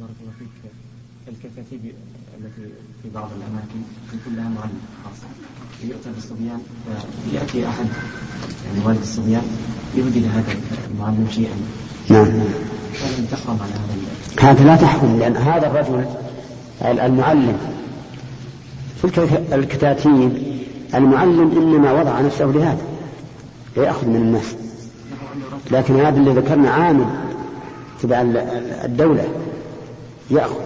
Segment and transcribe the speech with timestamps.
[0.00, 0.72] بارك الله فيك
[1.28, 1.80] الكتاتيب
[2.38, 3.80] التي في بعض الأماكن
[4.14, 5.16] يكون لها معلم خاص
[5.84, 6.60] يؤتى بالصبيان
[7.30, 7.86] فيأتي أحد
[8.66, 9.42] يعني والد الصبيان
[9.96, 10.54] يهدي لهذا
[10.90, 11.56] المعلم شيئا.
[12.08, 12.26] نعم.
[13.30, 16.04] تحرم على هذا هذا لا تحرم لأن هذا الرجل
[16.82, 17.58] المعلم.
[19.02, 20.42] في الكتاتيب
[20.94, 22.82] المعلم إنما وضع نفسه لهذا
[23.76, 24.54] ليأخذ من الناس.
[25.70, 27.06] لكن هذا اللي ذكرنا عامل
[28.02, 28.20] تبع
[28.84, 29.28] الدولة.
[30.30, 30.60] يأخذ.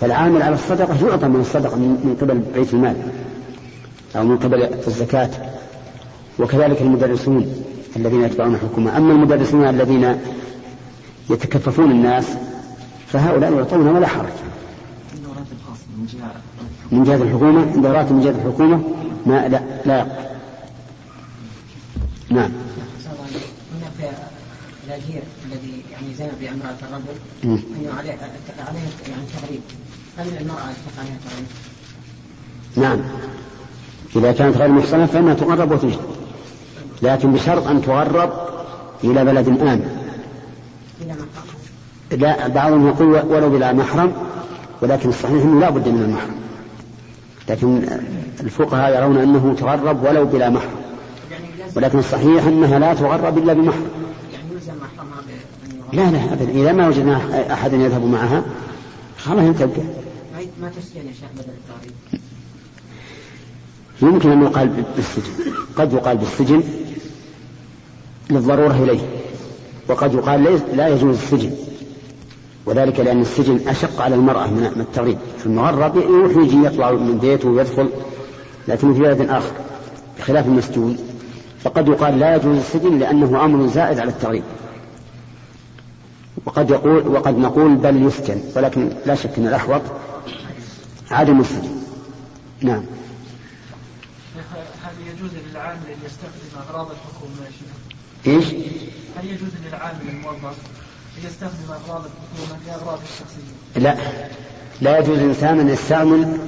[0.00, 2.96] فالعامل على الصدقة يعطى من الصدقة من قبل بيت المال
[4.16, 5.30] أو من قبل الزكاة.
[6.38, 7.64] وكذلك المدرسون
[7.96, 10.18] الذين يتبعون الحكومة أما المدرسون الذين
[11.30, 12.26] يتكففون الناس
[13.06, 14.32] فهؤلاء يعطون ولا حرج.
[16.92, 18.80] من جهة الحكومة؟ من دورات من جهة الحكومة؟
[19.26, 20.06] ما لا لا
[22.30, 22.50] نعم.
[25.52, 28.18] الذي يعني زنى بامراه الرجل انه عليه
[28.68, 29.60] عليه يعني تغريب.
[30.18, 31.46] هل المرأة يتفق عليها تغريب؟
[32.76, 32.98] نعم.
[34.16, 35.98] إذا كانت غير محصنة فإنها تغرب وتجد.
[37.02, 38.32] لكن بشرط أن تغرب
[39.04, 40.04] إلى بلد آمن.
[42.10, 44.12] لا بعضهم يقول ولو بلا محرم
[44.82, 46.38] ولكن الصحيح أنه لا بد من المحرم.
[47.48, 47.98] لكن
[48.40, 50.78] الفقهاء يرون أنه تغرب ولو بلا محرم.
[51.76, 53.97] ولكن الصحيح أنها لا تغرب إلا بمحرم.
[55.92, 56.50] لا لا أبدا.
[56.50, 58.42] إذا ما وجدنا أحد يذهب معها
[59.18, 59.82] خلاص تبقى
[60.60, 61.52] ما تسجن يا شيخ بدل
[64.02, 65.32] يمكن أن يقال بالسجن.
[65.76, 66.62] قد يقال بالسجن
[68.30, 69.00] للضرورة إليه.
[69.88, 71.50] وقد يقال لا يجوز السجن.
[72.66, 75.18] وذلك لأن السجن أشق على المرأة من التغريب.
[75.46, 77.88] المغرب يروح يجي يطلع من بيته ويدخل
[78.68, 79.52] لكن في بلد آخر
[80.18, 80.98] بخلاف المسجون
[81.60, 84.42] فقد يقال لا يجوز السجن لأنه أمر زائد على التغريب.
[86.46, 89.82] وقد يقول وقد نقول بل يسجن ولكن لا شك أن الأحوط
[91.10, 91.78] عدم السجن
[92.60, 92.84] نعم
[94.84, 98.64] هل يجوز للعامل أن يستخدم أغراض الحكومة يا شيخ؟ إيش؟
[99.16, 100.56] هل يجوز للعامل الموظف
[101.24, 103.96] يستخدم أغراض الحكومة لأغراض الشخصية لا
[104.80, 106.38] لا يجوز الإنسان أن يستعمل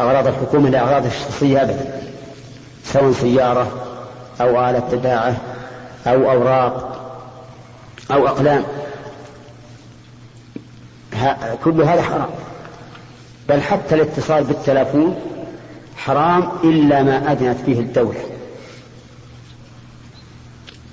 [0.00, 2.02] أغراض الحكومة لأغراض الشخصية أبدا
[2.84, 3.86] سواء سيارة
[4.40, 5.36] أو آلة تداعة
[6.06, 6.97] أو أوراق
[8.10, 8.64] أو أقلام.
[11.64, 12.30] كل هذا حرام.
[13.48, 15.16] بل حتى الاتصال بالتلفون
[15.96, 18.20] حرام إلا ما أذنت فيه الدولة.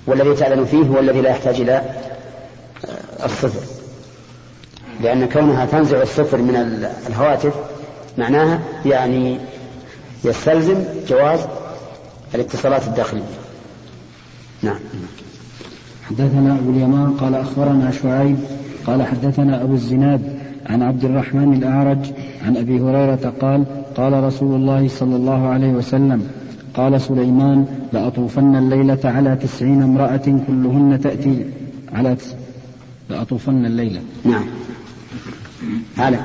[0.06, 1.82] والذي تعلن فيه هو الذي لا يحتاج إلى
[3.24, 3.60] الصفر.
[5.00, 6.56] لأن كونها تنزع الصفر من
[7.08, 7.54] الهواتف
[8.18, 9.38] معناها يعني
[10.24, 11.40] يستلزم جواز
[12.34, 13.22] الاتصالات الداخلية.
[14.62, 14.78] نعم.
[16.10, 18.36] حدثنا أبو اليمان قال أخبرنا شعيب
[18.86, 20.20] قال حدثنا أبو الزناد
[20.66, 22.12] عن عبد الرحمن الأعرج
[22.46, 23.64] عن أبي هريرة قال
[23.96, 26.26] قال رسول الله صلى الله عليه وسلم
[26.74, 31.44] قال سليمان لأطوفن الليلة على تسعين امرأة كلهن تأتي
[31.92, 32.34] على تس...
[33.10, 34.00] لأطوفن الليلة.
[34.24, 34.44] نعم.
[35.98, 36.18] على.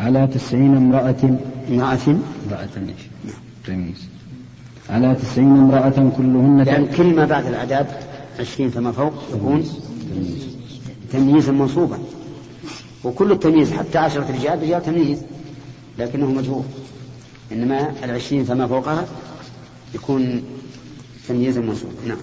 [0.00, 1.36] على تسعين امرأة.
[1.70, 1.98] امرأة.
[2.48, 2.68] امرأة.
[2.76, 3.02] إيش؟
[3.66, 4.08] تمييز
[4.90, 7.86] على تسعين امرأة كلهن يعني كل ما بعد الأعداد
[8.40, 9.64] عشرين فما فوق يكون
[11.12, 11.98] تمييزا منصوبا
[13.04, 15.22] وكل التمييز حتى عشرة رجال رجال تمييز
[15.98, 16.62] لكنه مجهول.
[17.52, 19.04] إنما العشرين فما فوقها
[19.94, 20.42] يكون
[21.28, 22.16] تمييزا منصوبا نعم.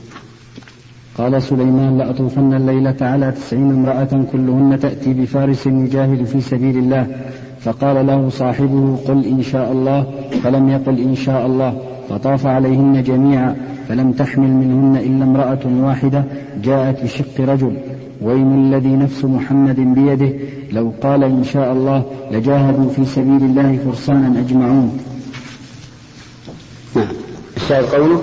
[1.17, 7.31] قال سليمان لأطوفن الليلة على تسعين امرأة كلهن تأتي بفارس يجاهد في سبيل الله.
[7.59, 10.29] فقال له صاحبه قل إن شاء الله.
[10.43, 11.81] فلم يقل إن شاء الله.
[12.09, 13.78] فطاف عليهن جميعا.
[13.89, 16.23] فلم تحمل منهن إلا امرأة واحدة
[16.63, 17.77] جاءت بشق رجل.
[18.21, 20.33] ويم الذي نفس محمد بيده.
[20.71, 24.99] لو قال إن شاء الله لجاهدوا في سبيل الله فرسانا أجمعون.
[26.95, 27.07] نعم.
[27.57, 28.21] الشاهد قوله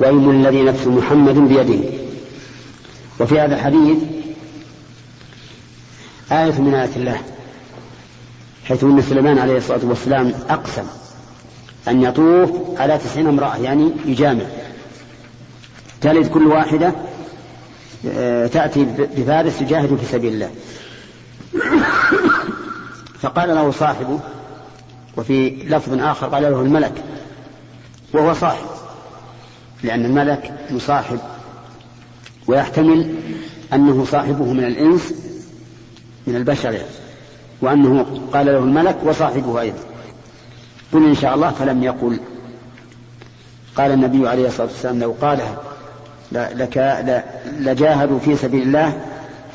[0.00, 1.84] ويم الذي نفس محمد بيده.
[3.20, 3.98] وفي هذا الحديث
[6.32, 7.16] آية من آيات الله
[8.64, 10.84] حيث أن سليمان عليه الصلاة والسلام أقسم
[11.88, 14.44] أن يطوف على تسعين امرأة يعني يجامع.
[16.00, 16.92] تلد كل واحدة
[18.08, 18.86] آه، تأتي
[19.16, 20.50] بفارس يجاهد في سبيل الله.
[23.20, 24.20] فقال له صاحبه
[25.16, 27.04] وفي لفظ آخر قال له الملك
[28.12, 28.66] وهو صاحب
[29.82, 31.18] لأن الملك يصاحب
[32.46, 33.14] ويحتمل
[33.72, 35.14] أنه صاحبه من الإنس
[36.26, 36.88] من البشر يعني
[37.60, 39.78] وأنه قال له الملك وصاحبه أيضا.
[40.92, 42.20] قل إن شاء الله فلم يقل.
[43.76, 45.58] قال النبي عليه الصلاة والسلام لو قالها
[47.60, 49.00] لجاهدوا في سبيل الله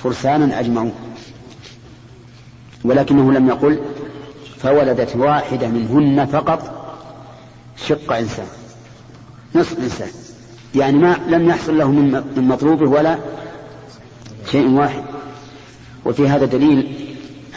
[0.03, 0.93] فرسانا أجمعون
[2.83, 3.79] ولكنه لم يقل
[4.57, 6.83] فولدت واحدة منهن فقط
[7.87, 8.45] شق إنسان
[9.55, 10.07] نصف إنسان.
[10.75, 13.17] يعني ما لم يحصل له من مطلوبه ولا
[14.51, 15.03] شيء واحد.
[16.05, 16.93] وفي هذا دليل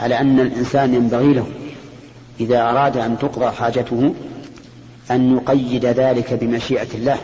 [0.01, 1.47] على أن الإنسان ينبغي له
[2.41, 4.15] إذا أراد أن تقضى حاجته
[5.11, 7.19] أن يقيد ذلك بمشيئة الله.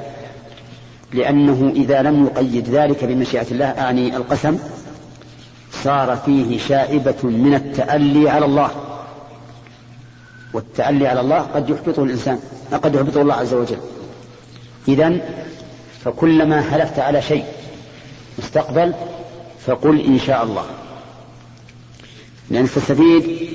[1.13, 4.59] لأنه إذا لم يقيد ذلك بمشيئة الله أعني القسم
[5.73, 8.71] صار فيه شائبة من التألي على الله.
[10.53, 12.39] والتألي على الله قد يحبطه الإنسان
[12.73, 13.79] قد يحبطه الله عز وجل.
[14.89, 15.21] إذا
[16.05, 17.45] فكلما حلفت على شيء
[18.39, 18.95] مستقبل
[19.67, 20.65] فقل إن شاء الله.
[22.51, 23.49] لأن تستفيد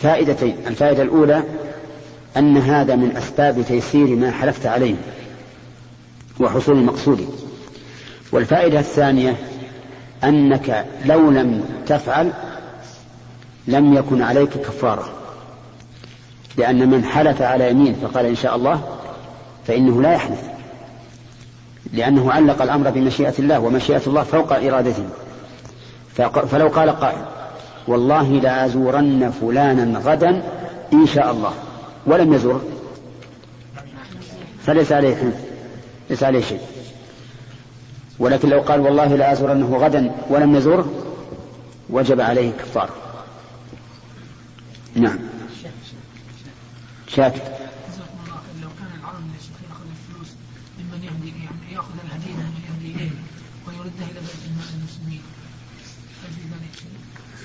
[0.00, 1.42] فائدتين الفائدة الأولى
[2.36, 4.94] أن هذا من أسباب تيسير ما حلفت عليه.
[6.40, 7.28] وحصول المقصود.
[8.32, 9.36] والفائدة الثانية
[10.24, 12.32] أنك لو لم تفعل
[13.68, 15.08] لم يكن عليك كفارة.
[16.56, 18.98] لأن من حلف على يمين فقال إن شاء الله
[19.66, 20.42] فإنه لا يحلف.
[21.92, 25.04] لأنه علق الأمر بمشيئة الله ومشيئة الله فوق إرادته.
[26.50, 27.24] فلو قال قائل
[27.88, 30.42] والله لأزورن فلانا غدا
[30.92, 31.52] إن شاء الله.
[32.06, 32.60] ولم يزور
[34.66, 35.47] فليس عليه حلف.
[36.10, 36.60] ليس عليه شيء.
[38.18, 40.92] ولكن لو قال والله لأزورنه غدا ولم يزوره
[41.90, 42.90] وجب عليه كفار
[44.94, 45.18] نعم.
[47.08, 47.32] شيء؟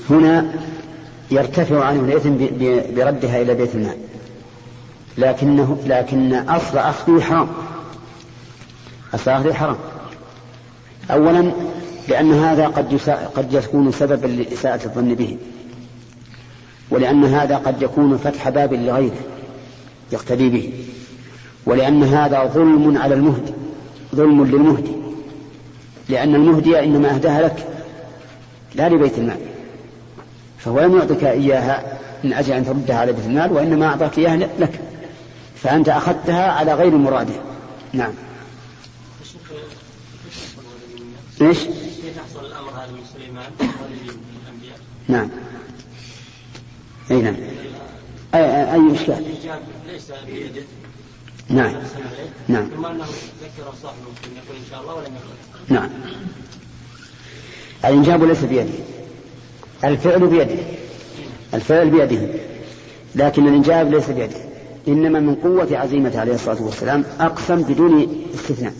[0.09, 0.53] هنا
[1.31, 2.35] يرتفع عنه الإثم
[2.95, 3.97] بردها إلى بيت المال.
[5.17, 7.47] لكنه لكن أصل أخذه حرام
[9.13, 9.75] أخذه حرام.
[11.11, 11.51] أولا
[12.07, 12.99] لأن هذا قد
[13.35, 15.37] قد يكون سببا لإساءة الظن به.
[16.89, 19.21] ولأن هذا قد يكون فتح باب لغيره
[20.11, 20.73] يقتدي به.
[21.65, 23.53] ولأن هذا ظلم على المهدي
[24.15, 24.91] ظلم للمهدي.
[26.09, 27.67] لأن المهدي إنما أهداها لك
[28.75, 29.37] لا لبيت المال.
[30.57, 31.83] فهو لم يعطك إياها
[32.23, 34.79] من أجل أن تردها على بيت المال وإنما أعطاك إياها لك.
[35.55, 37.33] فأنت أخذتها على غير مراده
[37.93, 38.11] نعم.
[41.41, 45.29] إيش؟ كيف يحصل الأمر هذا من سليمان الأنبياء؟ نعم.
[47.11, 47.35] أي نعم.
[48.35, 49.23] اي اي إشكال؟
[49.87, 50.61] ليس بيده.
[51.49, 51.75] نعم.
[52.47, 52.67] نعم.
[52.75, 53.05] ثم أنه
[53.41, 55.73] ذكر صاحبه ان يقول إن شاء الله ولم يقل.
[55.75, 55.89] نعم.
[57.85, 58.73] الإنجاب ليس بيده.
[59.83, 60.57] الفعل بيده.
[61.53, 62.27] الفعل بيده.
[63.15, 64.37] لكن الإنجاب ليس بيده.
[64.87, 68.73] إنما من قوة عزيمته عليه الصلاة والسلام أقسم بدون استثناء.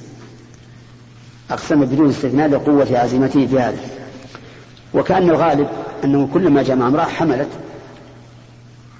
[1.52, 3.78] أقسم بدون استثناء لقوة عزيمته في هذا.
[4.94, 5.68] وكأن الغالب
[6.04, 7.50] أنه كلما جمع امرأة حملت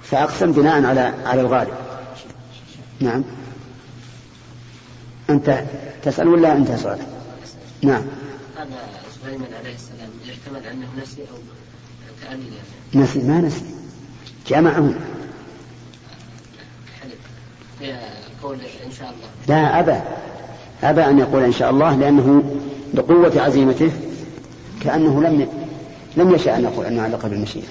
[0.02, 1.74] فأقسم بناء على على الغالب.
[3.00, 3.24] نعم.
[5.30, 5.64] أنت
[6.02, 6.98] تسأل ولا أنت سؤال؟
[7.82, 8.02] نعم.
[8.56, 8.66] هذا
[9.22, 11.38] سليمان عليه السلام يحتمل أنه نسي أو
[12.22, 12.52] تأمين
[12.94, 13.18] نسي.
[13.18, 13.64] ما نسي.
[14.48, 14.94] جمعهم
[18.42, 19.28] قول إن شاء الله.
[19.48, 20.00] لا أبى.
[20.84, 22.42] أبى أن يقول إن شاء الله لأنه
[22.94, 23.90] بقوة عزيمته
[24.80, 25.48] كأنه لم
[26.16, 27.66] لم يشاء أن يقول أنه علق بالمشيئة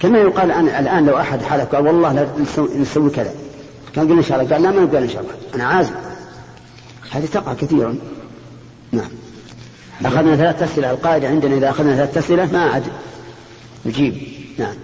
[0.00, 2.28] كما يقال أن الآن لو أحد حلف قال والله
[2.80, 3.34] نسوي كذا.
[3.94, 5.32] كان قال إن شاء الله قال لا ما نقول إن شاء الله.
[5.54, 5.94] أنا عازم.
[7.10, 7.98] هذه تقع كثيرا.
[8.92, 9.08] نعم.
[10.04, 10.90] أخذنا ثلاث أسئلة.
[10.90, 12.82] القاعدة عندنا إذا أخذنا ثلاث أسئلة ما عاد
[13.86, 14.22] نجيب.
[14.58, 14.74] نعم.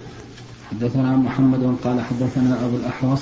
[0.71, 3.21] حدثنا محمد قال حدثنا أبو الأحوص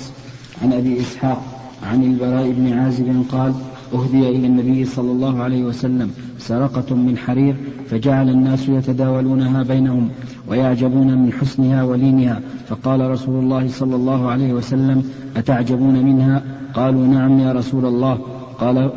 [0.62, 1.51] عن أبي إسحاق
[1.82, 3.52] عن البراء بن عازب قال
[3.94, 7.54] أهدي إلى النبي صلى الله عليه وسلم سرقة من حرير
[7.90, 10.08] فجعل الناس يتداولونها بينهم
[10.48, 12.40] ويعجبون من حسنها ولينها.
[12.68, 15.04] فقال رسول الله صلى الله عليه وسلم
[15.36, 16.42] أتعجبون منها؟
[16.74, 18.18] قالوا نعم يا رسول الله.
[18.58, 18.90] قال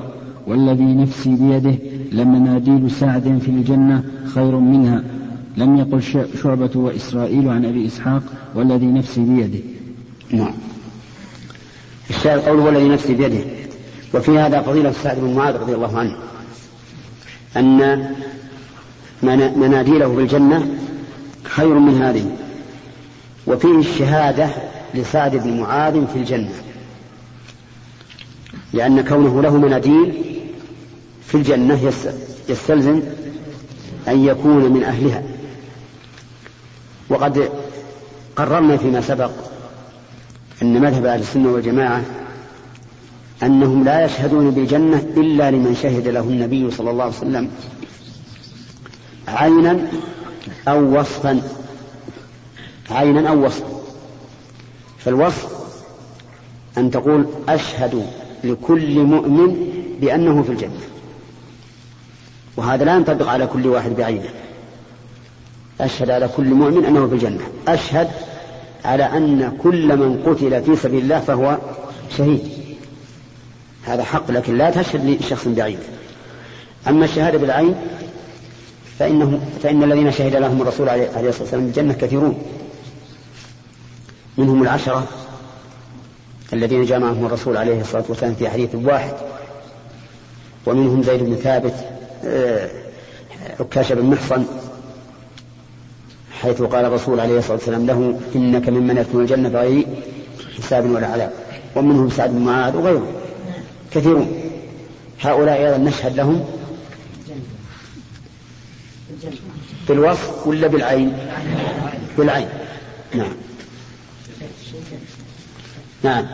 [0.47, 1.75] والذي نفسي بيده
[2.11, 5.03] لمناديل سعد في الجنة خير منها.
[5.57, 6.01] لم يقل
[6.43, 8.23] شعبة وإسرائيل عن أبي إسحاق
[8.55, 9.59] والذي نفسي بيده.
[10.33, 10.53] نعم.
[12.09, 13.45] الشاهد قوله والذي نفسي بيده
[14.13, 16.17] وفي هذا فضيلة سعد بن معاذ رضي الله عنه
[17.57, 18.09] أن
[19.55, 20.67] مناديله بالجنة
[21.43, 22.31] خير من هذه
[23.47, 24.49] وفيه الشهادة
[24.93, 26.51] لسعد بن معاذ في الجنة
[28.73, 30.13] لأن كونه له مناديل
[31.27, 31.93] في الجنة
[32.49, 33.01] يستلزم
[34.07, 35.23] أن يكون من أهلها.
[37.09, 37.49] وقد
[38.35, 39.31] قررنا فيما سبق
[40.61, 42.03] أن مذهب أهل السنة والجماعة
[43.43, 47.49] أنهم لا يشهدون بالجنة إلا لمن شهد له النبي صلى الله عليه وسلم
[49.27, 49.87] عينا
[50.67, 51.41] أو وصفا
[52.91, 53.67] عينا أو وصفا.
[54.97, 55.47] فالوصف
[56.77, 58.05] أن تقول أشهد
[58.43, 59.69] لكل مؤمن
[60.01, 60.79] بأنه في الجنة.
[62.57, 64.29] وهذا لا ينطبق على كل واحد بعينه.
[65.81, 67.43] أشهد على كل مؤمن أنه في الجنة.
[67.67, 68.09] أشهد
[68.85, 71.57] على أن كل من قتل في سبيل الله فهو
[72.17, 72.41] شهيد.
[73.83, 75.79] هذا حق لكن لا تشهد لشخص بعينه
[76.87, 77.75] أما الشهادة بالعين
[78.99, 82.41] فإنه فإن الذين شهد لهم الرسول عليه الصلاة والسلام بالجنة كثيرون.
[84.37, 85.07] منهم العشرة
[86.53, 89.13] الذين جمعهم الرسول عليه الصلاة والسلام في حديث واحد.
[90.65, 91.73] ومنهم زيد بن ثابت
[92.25, 92.69] آه،
[93.59, 94.45] عكاش بن محصن
[96.41, 99.87] حيث قال الرسول عليه الصلاة والسلام له إنك ممن يدخل الجنة بغير
[100.57, 101.31] حساب ولا عذاب.
[101.75, 103.07] ومنهم سعد بن معاذ وغيرهم.
[103.91, 104.41] كثيرون.
[105.21, 106.45] هؤلاء أيضا نشهد لهم
[109.87, 111.17] بالوصف ولا بالعين؟
[112.17, 112.49] بالعين.
[113.13, 113.33] نعم.
[116.03, 116.25] نعم.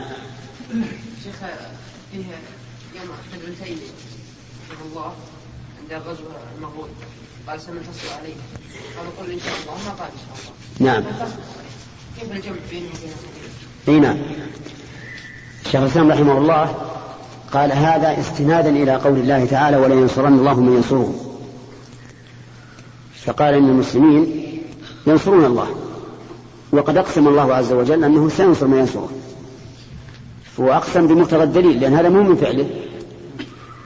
[1.24, 1.36] شيخ
[2.12, 2.26] فيه
[2.96, 3.92] يوم ابن تيمية
[4.86, 5.14] الله
[5.82, 6.24] عند الغزو
[6.58, 6.90] المغول.
[7.48, 8.34] قال سننتصر عليه.
[8.98, 10.94] قال قل إن شاء الله ما قال إن شاء الله.
[10.94, 11.04] نعم.
[12.20, 12.90] كيف الجمع بينه
[13.88, 14.18] وبين إي نعم.
[15.72, 16.76] شيخ الإسلام رحمه الله
[17.54, 21.14] قال هذا استنادا إلى قول الله تعالى ولينصرن الله من ينصره
[23.26, 24.48] فقال إن المسلمين
[25.08, 25.68] ينصرون الله.
[26.72, 29.10] وقد أقسم الله عز وجل أنه سينصر من ينصره.
[30.58, 32.70] وأقسم بمقتضى الدليل لأن هذا مو من فعله.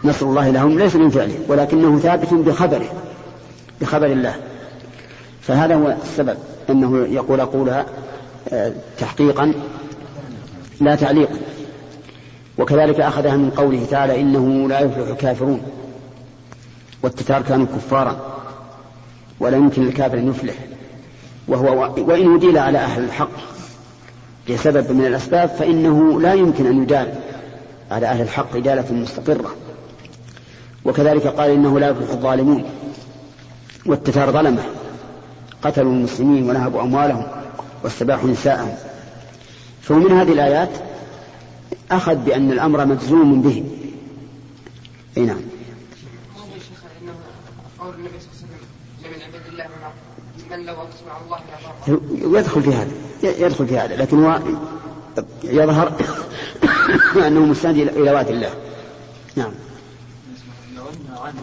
[0.04, 3.06] نصر الله لهم ليس من فعله ولكنه ثابت بخبره.
[3.82, 4.36] بخبر الله.
[5.42, 6.38] فهذا هو السبب
[6.70, 7.86] أنه يقول أقولها
[8.50, 9.54] آه، تحقيقا
[10.82, 11.38] لا تعليقا
[12.58, 15.62] وكذلك أخذها من قوله تعالى إنه لا يفلح الكافرون.
[17.04, 18.36] والتتار كانوا كفارا
[19.40, 20.56] ولا يمكن للكافر أن يفلح.
[21.48, 23.30] وهو وإن أديل على أهل الحق
[24.50, 27.14] لسبب من الأسباب فإنه لا يمكن أن يدال
[27.92, 29.56] على أهل الحق إدالة مستقرة.
[30.86, 32.64] وكذلك قال إنه لا يفلح الظالمون.
[33.86, 34.64] والتتار ظلمة.
[35.62, 37.28] قتلوا المسلمين ونهبوا أموالهم
[37.84, 38.76] واستباحوا نساءهم.
[39.82, 40.70] فمن هذه الآيات
[41.92, 43.64] أخذ بأن الأمر مجزوم به.
[45.18, 45.42] أي نعم.
[52.12, 52.92] يدخل في هذا.
[53.24, 53.96] يدخل في هذا.
[53.96, 54.40] لكن هو
[55.44, 55.94] يظهر
[57.28, 58.50] أنه مستند إلى ذات الله.
[59.36, 59.52] نعم.
[60.76, 60.84] لو
[61.26, 61.34] أن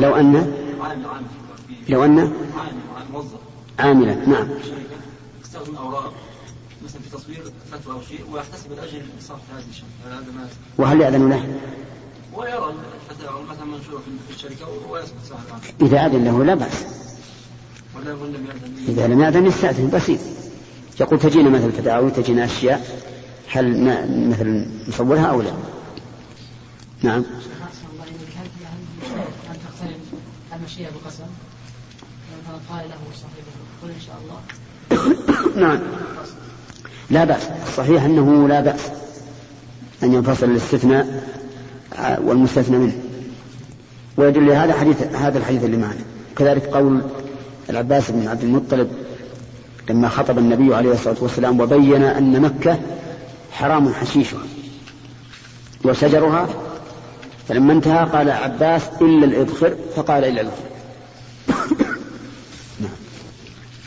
[0.00, 0.14] لو
[2.04, 2.22] أن
[3.78, 4.48] عاملا نعم.
[5.44, 6.12] استخدم أوراق
[6.84, 9.88] مثلا في تصوير فتوى أو شيء ويحتسب الأجر لصرف هذه الشركة
[10.78, 11.44] وهل يأذن له؟
[12.34, 12.74] ويرى
[13.10, 15.42] الفتاوى مثلا منشورة في الشركة ويسكت صاحب
[15.82, 16.84] إذا أذن له لا بأس.
[18.88, 20.18] إذا لم يأذن يستأذن بسيط.
[21.00, 23.04] يقول تجينا مثل تداوي تجينا أشياء
[23.52, 23.84] هل
[24.28, 25.52] مثل نصورها أو لا؟
[27.02, 27.24] نعم.
[30.64, 31.24] المشيئة بقسم
[32.70, 33.52] قال له صاحبه.
[33.82, 34.40] قل إن شاء الله.
[35.66, 35.78] نعم.
[37.10, 37.42] لا بأس.
[37.66, 38.80] الصحيح أنه لا بأس
[40.02, 41.22] أن ينفصل الاستثناء
[42.22, 42.92] والمستثنى منه.
[44.16, 46.04] ويدل هذا حديث هذا الحديث اللي معنا.
[46.36, 47.02] كذلك قول
[47.70, 48.90] العباس بن عبد المطلب
[49.90, 52.78] لما خطب النبي عليه الصلاة والسلام وبين أن مكة
[53.52, 54.42] حرام حشيشها
[55.84, 56.48] وشجرها
[57.48, 60.74] فلما انتهى قال عباس إلا الإذخر فقال إلا الإذخر.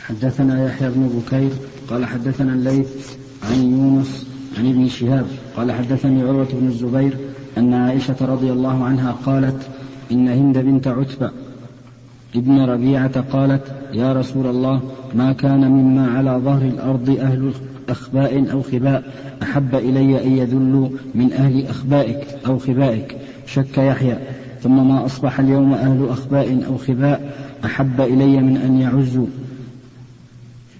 [0.08, 1.50] حدثنا يحيى بن بكير
[1.90, 3.16] قال حدثنا الليث
[3.50, 4.26] عن يونس
[4.58, 7.16] عن ابن شهاب قال حدثني عروة بن الزبير
[7.58, 9.68] أن عائشة رضي الله عنها قالت
[10.12, 11.30] إن هند بنت عتبة
[12.36, 13.62] ابن ربيعة قالت
[13.92, 14.80] يا رسول الله
[15.14, 17.52] ما كان مما على ظهر الأرض أهل
[17.88, 19.02] أخباء أو خباء
[19.42, 23.16] أحب إلي أن يذلوا من أهل أخبائك أو خبائك
[23.52, 24.18] شك يحيى
[24.62, 29.26] ثم ما أصبح اليوم أهل أخباء أو خباء أحب إلي من أن يعزوا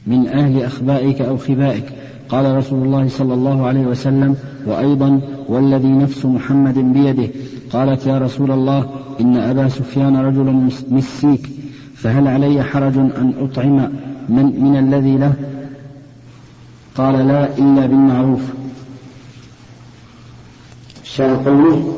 [0.06, 1.84] من أهل أخبائك أو خبائك.
[2.28, 7.28] قال رسول الله صلى الله عليه وسلم وأيضا والذي نفس محمد بيده.
[7.72, 11.50] قالت يا رسول الله إن أبا سفيان رجل مسيك
[11.94, 13.76] فهل علي حرج أن أطعم
[14.28, 15.32] من, من الذي له؟
[16.96, 18.42] قال لا إلا بالمعروف.
[21.04, 21.94] شان قوله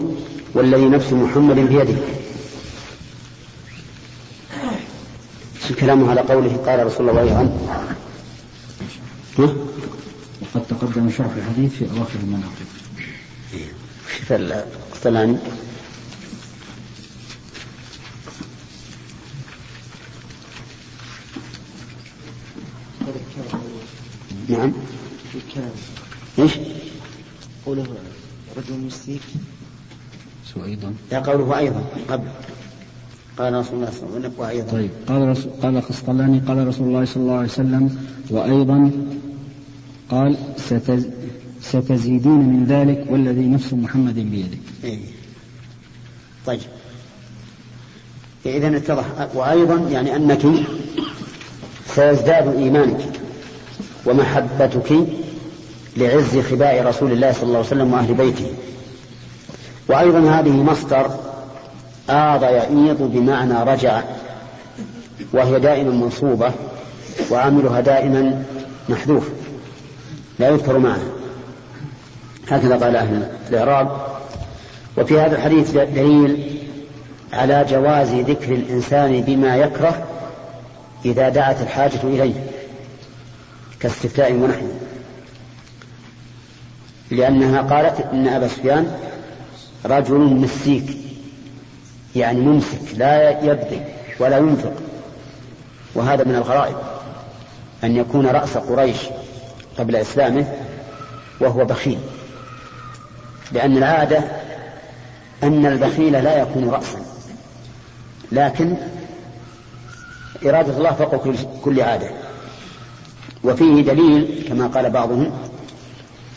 [0.54, 1.94] والذي نفس محمد بيده.
[5.70, 7.52] الكلام على قوله قال رسول الله عنه
[9.38, 12.66] وقد تقدم شرح الحديث في أواخر المناقب
[14.18, 15.36] شوف القتلاني
[24.48, 24.72] نعم.
[26.38, 26.52] إيش؟
[27.66, 27.86] قوله
[28.56, 29.20] رجل مسيك.
[30.56, 30.94] أيضا.
[31.10, 32.28] لا قوله أيضا قبل.
[33.38, 34.72] قال رسول الله صلى الله عليه وسلم وأيضا.
[34.72, 37.98] طيب قال رسول قال قال رسول الله صلى الله عليه وسلم
[38.30, 38.90] وأيضا
[40.10, 41.06] قال ستز
[41.62, 44.58] ستزيدون من ذلك والذي نفس محمد بيده.
[44.84, 44.98] إيه.
[46.46, 46.60] طيب.
[48.46, 49.04] إذا اتضح.
[49.34, 50.46] وأيضا يعني أنك
[51.86, 53.20] سيزداد إيمانك
[54.06, 55.06] ومحبتك
[55.96, 58.46] لعز خباء رسول الله صلى الله عليه وسلم وأهل بيته.
[59.90, 61.10] وأيضا هذه مصدر
[62.10, 64.02] آض يئيض بمعنى رجع
[65.32, 66.52] وهي دائما منصوبة
[67.30, 68.44] وعاملها دائما
[68.88, 69.28] محذوف
[70.38, 71.00] لا يذكر معه
[72.50, 73.88] هكذا قال أهل الإعراب.
[74.98, 76.58] وفي هذا الحديث دليل
[77.32, 80.06] على جواز ذكر الإنسان بما يكره
[81.04, 82.34] إذا دعت الحاجة إليه
[83.80, 84.72] كاستفتاء ونحوه
[87.10, 88.96] لأنها قالت إن أبا سفيان
[89.86, 90.96] رجل مسيك
[92.16, 93.84] يعني ممسك لا يبذل
[94.18, 94.72] ولا ينفق.
[95.94, 96.76] وهذا من الغرائب
[97.84, 98.96] أن يكون رأس قريش
[99.78, 100.46] قبل إسلامه
[101.40, 101.98] وهو بخيل.
[103.52, 104.24] لأن العادة
[105.42, 106.98] أن البخيل لا يكون رأسا.
[108.32, 108.76] لكن
[110.46, 111.34] إرادة الله فوق
[111.64, 112.10] كل عادة.
[113.44, 115.32] وفيه دليل كما قال بعضهم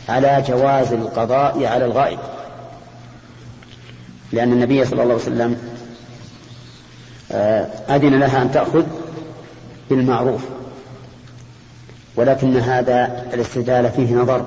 [0.10, 2.20] على جواز القضاء على الغائب.
[4.34, 5.58] لأن النبي صلى الله عليه وسلم
[7.32, 8.84] آه، أذن لها أن تأخذ
[9.90, 10.42] بالمعروف
[12.16, 14.46] ولكن هذا الاستدلال فيه نظر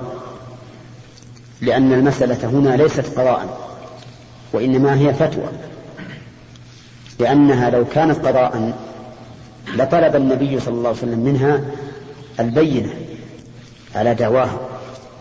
[1.61, 3.69] لأن المسألة هنا ليست قضاء
[4.53, 5.49] وإنما هي فتوى
[7.19, 8.73] لأنها لو كانت قضاء
[9.75, 11.61] لطلب النبي صلى الله عليه وسلم منها
[12.39, 12.93] البينة
[13.95, 14.59] على دعواها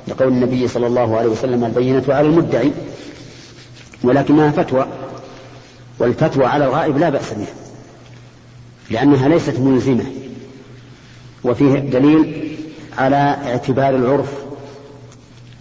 [0.08, 2.72] لقول النبي صلى الله عليه وسلم البينة على المدعي
[4.02, 4.86] ولكنها فتوى
[5.98, 7.54] والفتوى على الغائب لا بأس بها
[8.90, 10.04] لأنها ليست ملزمة
[11.44, 12.56] وفيه دليل
[12.98, 14.32] على اعتبار العرف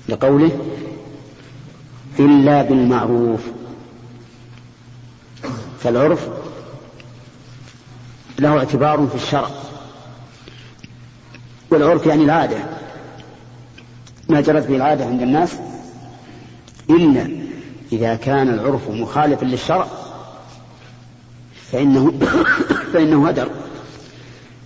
[0.10, 0.52] لقوله
[2.20, 3.42] إلا بالمعروف.
[5.84, 6.30] فالعرف
[8.40, 9.50] له اعتبار في الشرع
[11.70, 12.58] والعرف يعني العادة.
[14.30, 15.56] ما جرت به العادة عند الناس
[16.90, 17.45] إلا
[17.96, 19.88] إذا كان العرف مخالفا للشرع
[21.72, 22.14] فإنه
[22.94, 23.50] فإنه هدر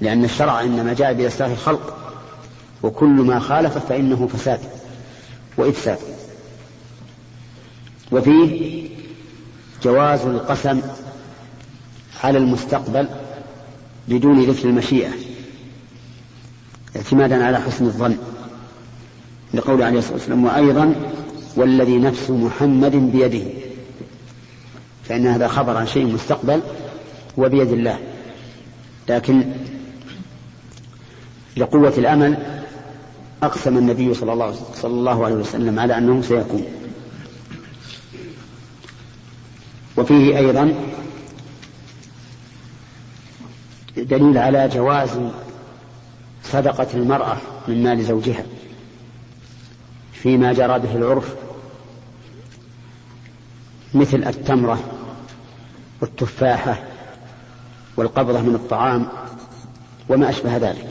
[0.02, 2.14] لأن الشرع إنما جاء بإصلاح الخلق
[2.84, 4.60] وكل ما خالف فإنه فساد
[5.58, 5.98] وإفساد.
[8.12, 8.90] وفيه
[9.84, 10.82] جواز القسم
[12.24, 13.08] على المستقبل
[14.08, 15.12] بدون ذكر المشيئة
[16.96, 18.18] اعتمادا على حسن الظن
[19.54, 20.46] لقول عليه الصلاة والسلام.
[20.46, 20.96] وأيضا
[21.56, 23.46] والذي نفس محمد بيده.
[25.04, 26.62] فإن هذا خبر عن شيء مستقبل
[27.38, 28.00] وبيد الله.
[29.10, 29.52] لكن
[31.58, 32.38] لقوة الأمل
[33.44, 36.66] أقسم النبي صلى الله, صلى الله عليه وسلم على أنه سيكون.
[39.98, 40.74] وفيه أيضا
[43.98, 45.10] دليل على جواز
[46.44, 48.46] صدقة المرأة من مال زوجها.
[50.24, 51.36] فيما جرى به العرف
[53.94, 54.80] مثل التمرة
[56.02, 56.84] والتفاحة
[57.98, 59.08] والقبضة من الطعام
[60.10, 60.88] وما أشبه ذلك.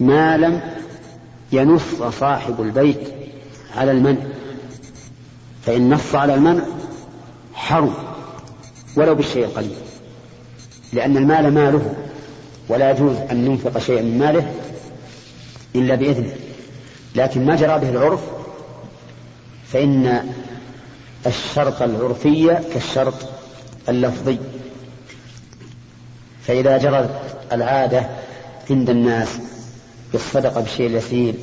[0.00, 0.60] ما لم
[1.52, 3.00] ينص صاحب البيت
[3.76, 4.20] على المنع
[5.62, 6.62] فإن نص على المنع
[7.54, 7.94] حرم
[8.96, 9.76] ولو بالشيء القليل
[10.92, 11.94] لأن المال ماله
[12.68, 14.52] ولا يجوز أن ينفق شيئا من ماله
[15.76, 16.47] إلا بإذنه.
[17.18, 18.20] لكن ما جرى به العرف
[19.72, 20.28] فإن
[21.26, 23.14] الشرط العرفي كالشرط
[23.88, 24.38] اللفظي.
[26.42, 27.10] فإذا جرت
[27.52, 28.08] العادة
[28.70, 29.38] عند الناس
[30.12, 31.34] بالصدقة بالشيء اليسير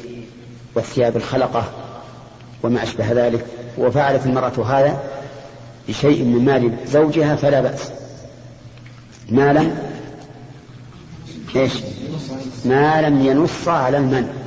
[0.76, 1.72] والثياب الخلقة
[2.64, 3.46] وما أشبه ذلك
[3.78, 5.04] وفعلت المرأة هذا
[5.88, 7.92] بشيء من مال زوجها فلا بأس.
[9.30, 9.78] ما لم
[11.56, 11.74] إيش؟
[12.66, 14.45] ما لم ينص على المنع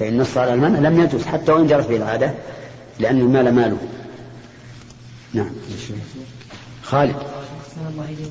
[0.00, 2.34] فإن نص على المنع لم يجوز حتى وإن جرت به العادة
[2.98, 3.78] لأن المال ماله.
[5.34, 5.50] نعم.
[6.82, 7.16] خالد.
[7.88, 8.30] الله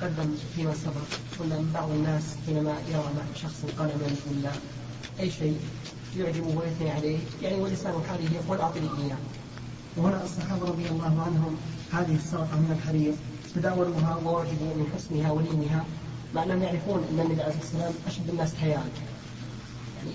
[0.00, 1.08] تقدم فيما سبق
[1.40, 3.04] قلنا أن بعض الناس حينما يرى
[3.42, 4.52] شخص قال من الله
[5.20, 5.60] أي شيء
[6.16, 9.16] يعجبه ويثني عليه يعني ولسان حاله يقول أعطني إياه.
[9.96, 11.56] وهنا الصحابة رضي الله عنهم
[11.92, 13.12] هذه السرقه من الحرير
[13.54, 15.84] تداولوها ووجدوا من حسنها ولينها
[16.34, 18.86] مع أنهم يعرفون أن النبي عليه الصلاة والسلام أشد الناس حياء.
[19.98, 20.14] يعني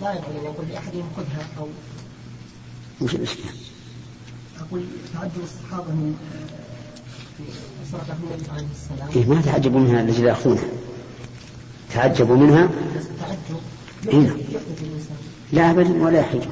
[0.00, 1.66] لا يبغى أن يقول لأحدهم خذها أو
[3.00, 3.54] وش الإشكال؟
[4.60, 6.16] أقول تعجب الصحابة من
[8.10, 9.08] النبي عليه السلام.
[9.16, 10.64] إيه ما تعجبوا منها لا يأخذونها
[11.94, 12.68] تعجبوا منها؟
[13.20, 13.60] تعجب.
[14.08, 14.36] إيه؟
[15.52, 16.42] لا أبدا ولا يحرج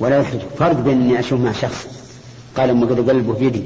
[0.00, 1.86] ولا يحرج فرق بين إني أشوف مع شخص
[2.56, 3.64] قال أما قد قلبه بيدي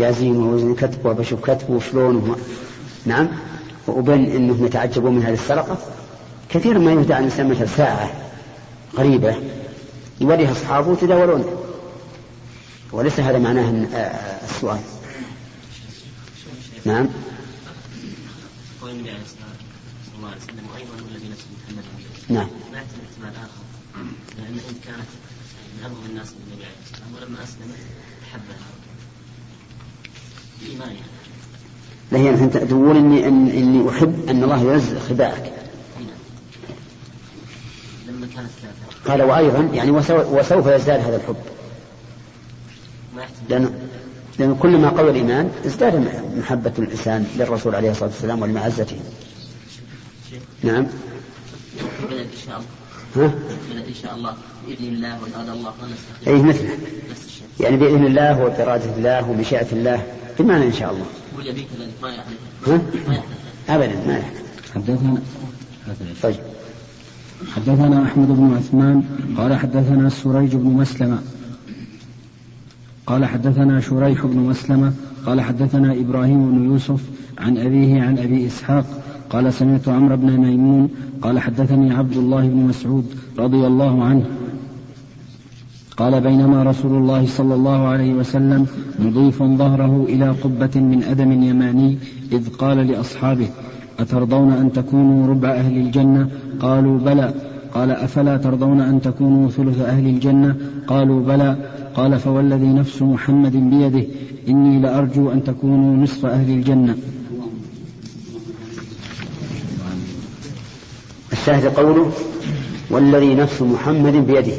[0.00, 2.36] يزين ووزن كتبه وبشوف كتبه وشلون
[3.06, 3.28] نعم.
[3.88, 5.78] وبين انه يتعجبون من هذه السرقه
[6.50, 8.10] كثيرا ما يهدى عن الانسان مثل ساعة
[8.96, 9.36] قريبة
[10.20, 11.44] يوريها أصحابه يتداولون
[12.92, 13.86] وليس هذا معناه
[14.44, 14.80] السؤال.
[16.84, 17.08] نعم.
[18.80, 21.84] قول النبي عليه وسلم وأيضا والذي نفس محمد
[22.28, 22.48] نعم.
[23.10, 23.64] احتمال آخر
[24.38, 25.08] لأن انت كانت
[25.76, 27.78] من أبغض الناس للنبي عليه الصلاه والسلام ولما اسلمت
[28.30, 28.66] أحبها.
[30.60, 31.06] بايمانها
[32.12, 35.52] لا هي أنت تقول إني إن إني أحب أن الله ينزل خباءك
[38.16, 41.36] لما كانت كافرة قال وأيضا يعني وسوف يزداد هذا الحب.
[43.48, 43.74] لأنه
[44.38, 48.96] لأنه كلما قوى الإيمان ازداد محبة الإنسان للرسول عليه الصلاة والسلام ولمعزته.
[50.62, 50.86] نعم.
[52.10, 52.56] إن شاء
[53.16, 53.26] الله.
[53.26, 53.34] ها؟
[53.88, 54.34] إن شاء الله
[54.66, 55.72] بإذن الله وإرادة الله
[56.26, 56.78] أي مثله.
[57.60, 60.06] يعني بإذن الله وبإرادة الله ومشيئة الله
[60.38, 61.06] بمعنى إن شاء الله.
[61.38, 62.80] يبي كذلك ما يحدث ها؟
[63.74, 64.42] أبدا ما يحدث
[64.74, 65.22] حدثنا؟
[66.22, 66.36] طيب.
[67.54, 69.02] حدثنا أحمد بن عثمان
[69.36, 71.18] قال حدثنا سريج بن مسلمة.
[73.06, 74.92] قال حدثنا شريح بن مسلمة
[75.26, 77.00] قال حدثنا إبراهيم بن يوسف
[77.38, 78.86] عن أبيه عن أبي إسحاق
[79.30, 80.88] قال سمعت عمرو بن ميمون
[81.22, 83.04] قال حدثني عبد الله بن مسعود
[83.38, 84.24] رضي الله عنه.
[85.96, 88.66] قال بينما رسول الله صلى الله عليه وسلم
[88.98, 91.98] مضيف ظهره إلى قبة من أدم يماني
[92.32, 93.48] إذ قال لأصحابه
[93.98, 96.28] أترضون أن تكونوا ربع أهل الجنة؟
[96.60, 97.34] قالوا بلى.
[97.74, 100.56] قال أفلا ترضون أن تكونوا ثلث أهل الجنة؟
[100.86, 101.56] قالوا بلى.
[101.94, 104.06] قال فوالذي نفس محمد بيده
[104.48, 106.96] إني لأرجو أن تكونوا نصف أهل الجنة.
[111.32, 112.12] الشاهد قوله
[112.90, 114.52] والذي نفس محمد بيده.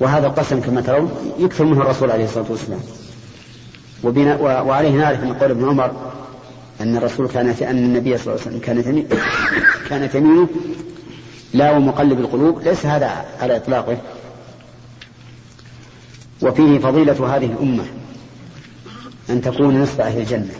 [0.00, 2.80] وهذا القسم كما ترون يكثر منه الرسول عليه الصلاة والسلام.
[4.66, 5.90] وعليه نعرف من قول ابن عمر
[6.82, 9.08] أن الرسول كان أن النبي صلى الله عليه وسلم كان تميم
[9.88, 10.48] كان تميمه
[11.54, 13.96] لا ومقلب القلوب ليس هذا على إطلاقه.
[16.42, 17.84] وفيه فضيلة هذه الأمة
[19.30, 20.54] أن تكون نصف أهل الجنة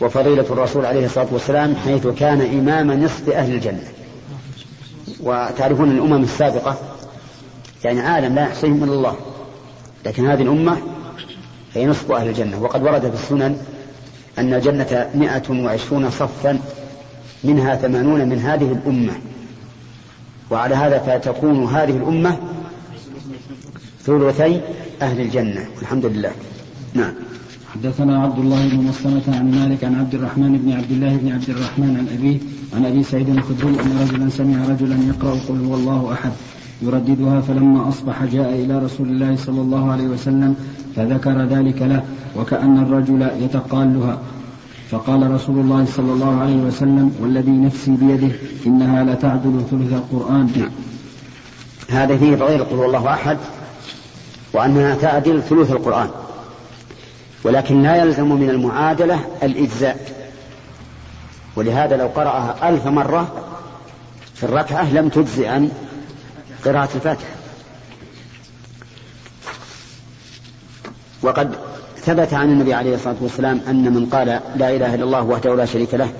[0.00, 3.88] وفضيلة الرسول عليه الصلاة والسلام حيث كان إمام نصف أهل الجنة.
[5.20, 6.78] وتعرفون الأمم السابقة
[7.84, 9.16] يعني عالم لا يحصيهم إلا الله
[10.06, 10.78] لكن هذه الأمة
[11.74, 12.62] هي نصف أهل الجنة.
[12.62, 13.58] وقد ورد في السنن
[14.38, 16.58] أن الجنة مئة وعشرون صفا
[17.44, 19.12] منها ثمانون من هذه الأمة.
[20.50, 22.36] وعلى هذا فتكون هذه الأمة
[24.00, 24.60] ثلثي
[25.02, 25.66] أهل الجنة.
[25.82, 26.32] الحمد لله.
[26.94, 27.12] نعم.
[27.74, 31.50] حدثنا عبد الله بن مسلمة عن مالك عن عبد الرحمن بن عبد الله بن عبد
[31.50, 32.38] الرحمن عن أبيه
[32.76, 36.32] عن أبي سعيد الخدري أن رجلا سمع رجلا يقرأ قل هو الله أحد.
[36.82, 40.56] يرددها فلما أصبح جاء إلى رسول الله صلى الله عليه وسلم
[40.96, 42.02] فذكر ذلك له
[42.36, 44.18] وكأن الرجل يتقالها.
[44.90, 48.34] فقال رسول الله صلى الله عليه وسلم والذي نفسي بيده
[48.66, 50.70] إنها لتعدل ثلث القرآن.
[51.90, 53.36] هذا فيه فضيلة قل الله أحد
[54.52, 56.08] وأنها تعدل ثلث القرآن.
[57.44, 60.12] ولكن لا يلزم من المعادلة الإجزاء.
[61.56, 63.32] ولهذا لو قرأها ألف مرة
[64.34, 65.70] في الركعة لم تجزئ عن
[66.64, 67.30] قراءة الفاتحة.
[71.22, 71.54] وقد
[71.96, 75.64] ثبت عن النبي عليه الصلاة والسلام أن من قال لا إله إلا الله وحده لا
[75.64, 76.12] شريك له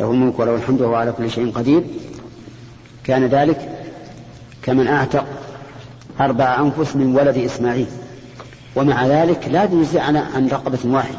[0.00, 1.84] له الملك وله الحمد وهو على كل شيء قدير.
[3.04, 3.86] كان ذلك
[4.62, 5.26] كمن أعتق
[6.20, 7.86] أربع أنفس من ولد إسماعيل.
[8.76, 11.18] ومع ذلك لا يجزي عن رقبة واحدة.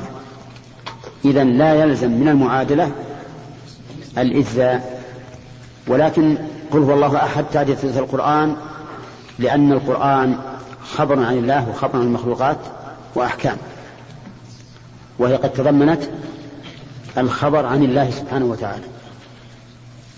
[1.25, 2.91] إذا لا يلزم من المعادلة
[4.17, 5.01] الإجزاء
[5.87, 6.37] ولكن
[6.75, 8.55] قل هو الله أحد تعدي ثلث القرآن
[9.39, 10.35] لأن القرآن
[10.83, 12.57] خبر عن الله وخبر عن المخلوقات
[13.15, 13.57] وأحكام.
[15.19, 16.03] وهي قد تضمنت
[17.17, 18.83] الخبر عن الله سبحانه وتعالى.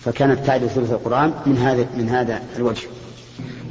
[0.02, 2.88] فكانت تعدل ثلث القرآن من هذا من هذا الوجه.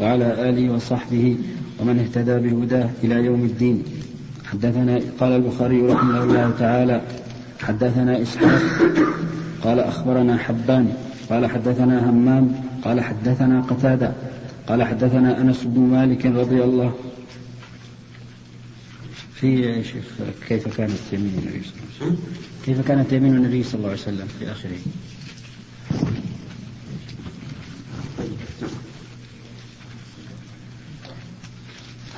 [0.01, 1.37] وعلى آله وصحبه
[1.81, 3.85] ومن اهتدى بهداه إلى يوم الدين.
[4.45, 7.01] حدثنا قال البخاري رحمه الله تعالى
[7.63, 8.63] حدثنا إسحاق
[9.65, 10.93] قال أخبرنا حبان
[11.31, 14.13] قال حدثنا همام قال حدثنا قتادة
[14.69, 16.93] قال حدثنا أنس بن مالك رضي الله
[19.35, 20.05] في شيخ
[20.49, 22.19] كيف كانت يمين النبي صلى الله عليه وسلم؟
[22.65, 24.79] كيف كانت يمين النبي صلى الله عليه وسلم في آخره؟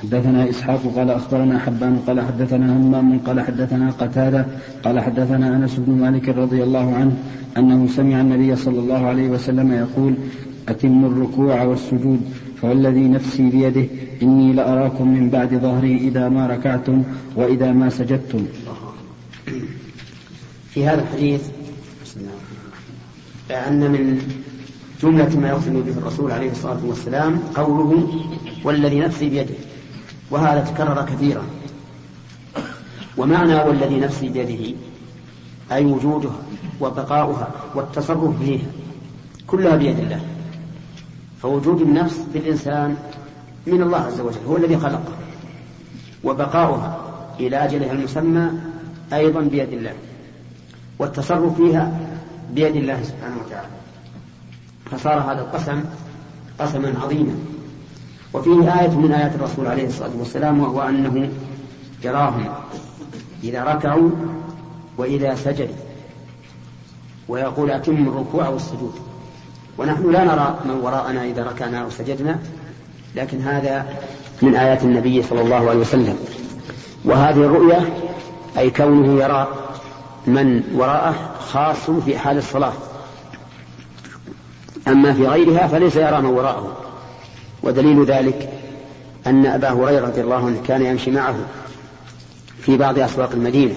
[0.03, 4.45] حدثنا إسحاق قال أخبرنا حبان قال حدثنا همام قال حدثنا قتادة
[4.83, 7.17] قال حدثنا أنس بن مالك رضي الله عنه
[7.57, 10.13] أنه سمع النبي صلى الله عليه وسلم يقول
[10.69, 12.21] أتموا الركوع والسجود
[12.61, 13.87] فوالذي نفسي بيده
[14.21, 17.03] إني لأراكم من بعد ظهري إذا ما ركعتم
[17.35, 18.45] وإذا ما سجدتم.
[20.69, 21.49] في هذا الحديث
[23.51, 24.21] أن من
[25.01, 28.07] جملة ما يختم به الرسول عليه الصلاة والسلام قوله
[28.63, 29.55] والذي نفسي بيده
[30.31, 31.43] وهذا تكرر كثيرا.
[33.17, 34.75] ومعنى والذي نفسي بيده
[35.71, 36.39] أي وجودها
[36.81, 38.67] وبقاؤها والتصرف فيها
[39.47, 40.21] كلها بيد الله.
[41.41, 42.97] فوجود النفس في الإنسان
[43.67, 45.17] من الله عز وجل هو الذي خلقها
[46.23, 46.97] وبقاؤها
[47.39, 48.49] إلى أجلها المسمى
[49.13, 49.93] أيضا بيد الله.
[50.99, 51.99] والتصرف فيها
[52.51, 53.67] بيد الله سبحانه وتعالى.
[54.91, 55.83] فصار هذا القسم
[56.59, 57.35] قسما عظيما.
[58.33, 61.29] وفيه آية من آيات الرسول عليه الصلاة والسلام وهو أنه
[62.03, 62.53] يراهم
[63.43, 64.09] إذا ركعوا
[64.97, 65.75] وإذا سجدوا.
[67.27, 69.08] ويقول أتم الركوع والسجود.
[69.79, 72.39] ونحن لا نرى من وراءنا إذا ركعنا أو سجدنا
[73.15, 73.85] لكن هذا
[74.41, 76.17] من آيات النبي صلى الله عليه وسلم.
[77.05, 77.93] وهذه الرؤية
[78.57, 79.47] أي كونه يرى
[80.27, 82.73] من وراءه خاص في حال الصلاة.
[84.87, 86.77] أما في غيرها فليس يرى من وراءه.
[87.63, 88.49] ودليل ذلك
[89.27, 91.35] أن أبا هريرة رضي الله عنه كان يمشي معه
[92.61, 93.75] في بعض أسواق المدينة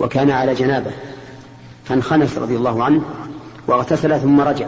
[0.00, 0.90] وكان على جنابة
[1.84, 3.02] فانخنس رضي الله عنه
[3.66, 4.66] واغتسل ثم رجع.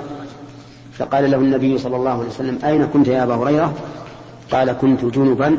[0.98, 3.74] فقال له النبي صلى الله عليه وسلم أين كنت يا أبا هريرة؟
[4.52, 5.58] قال كنت جنبا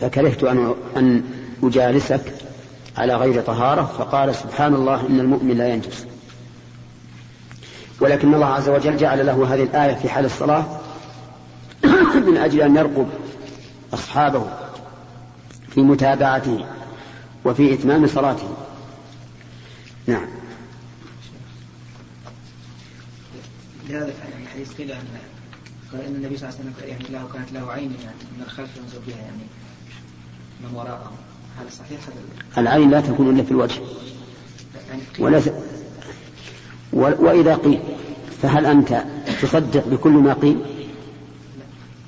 [0.00, 1.22] فكرهت أن أن
[1.62, 2.32] أجالسك
[2.98, 6.06] على غير طهارة فقال سبحان الله إن المؤمن لا ينجس.
[8.00, 10.64] ولكن الله عز وجل جعل له هذه الآية في حال الصلاة
[12.26, 13.06] من أجل أن يرقب
[13.94, 14.44] أصحابه
[15.68, 16.64] في متابعته
[17.44, 18.48] وفي إتمام صلاته.
[20.06, 20.37] نعم.
[23.88, 25.04] لهذا الحديث قيل أن
[25.92, 28.68] قال أن النبي صلى الله عليه وسلم يعني له كانت له عين يعني من الخلف
[28.76, 29.42] ينظر بها يعني
[30.60, 31.12] من وراءه
[31.60, 33.80] هذا صحيح هذا العين لا تكون إلا في الوجه.
[34.90, 35.42] يعني ولا
[36.92, 37.80] وإذا قيل
[38.42, 39.04] فهل أنت
[39.42, 40.58] تصدق بكل ما قيل؟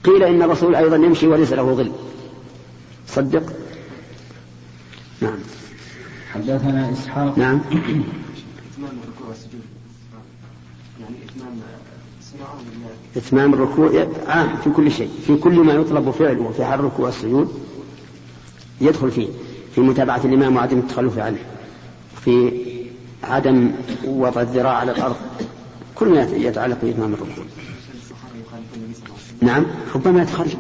[0.05, 1.93] قيل إن الرسول أيضا يمشي وليس له ظل.
[3.09, 3.53] صدق؟
[5.21, 5.39] نعم.
[6.33, 7.39] حدثنا إسحاق.
[7.39, 7.61] نعم.
[13.17, 17.49] إتمام الركوع عام في كل شيء في كل ما يطلب فعله في حال الركوع والسجود
[18.81, 19.29] يدخل فيه
[19.75, 21.39] في متابعة الإمام وعدم التخلف عنه
[22.25, 22.53] في
[23.25, 23.71] عدم
[24.05, 25.17] وضع الذراع على الأرض
[25.95, 27.45] كل ما يتعلق بإتمام الركوع.
[29.43, 30.57] نعم ربما يتخلف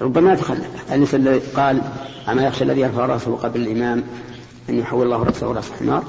[0.00, 0.92] ربما يتخلف.
[0.92, 1.82] أنس الذي قال
[2.28, 4.04] أما يخشى الذي يرفع رأسه قبل الإمام
[4.68, 6.04] أن يحول الله رأسه رأس حمار؟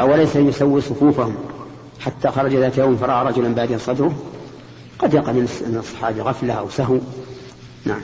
[0.00, 1.34] أوليس يسوي صفوفهم؟
[2.00, 4.14] حتى خرج ذات يوم فرأى رجلا باديا صدره.
[4.98, 6.98] قد يقع من الصحابة غفلة أو سهو.
[7.86, 8.00] نعم.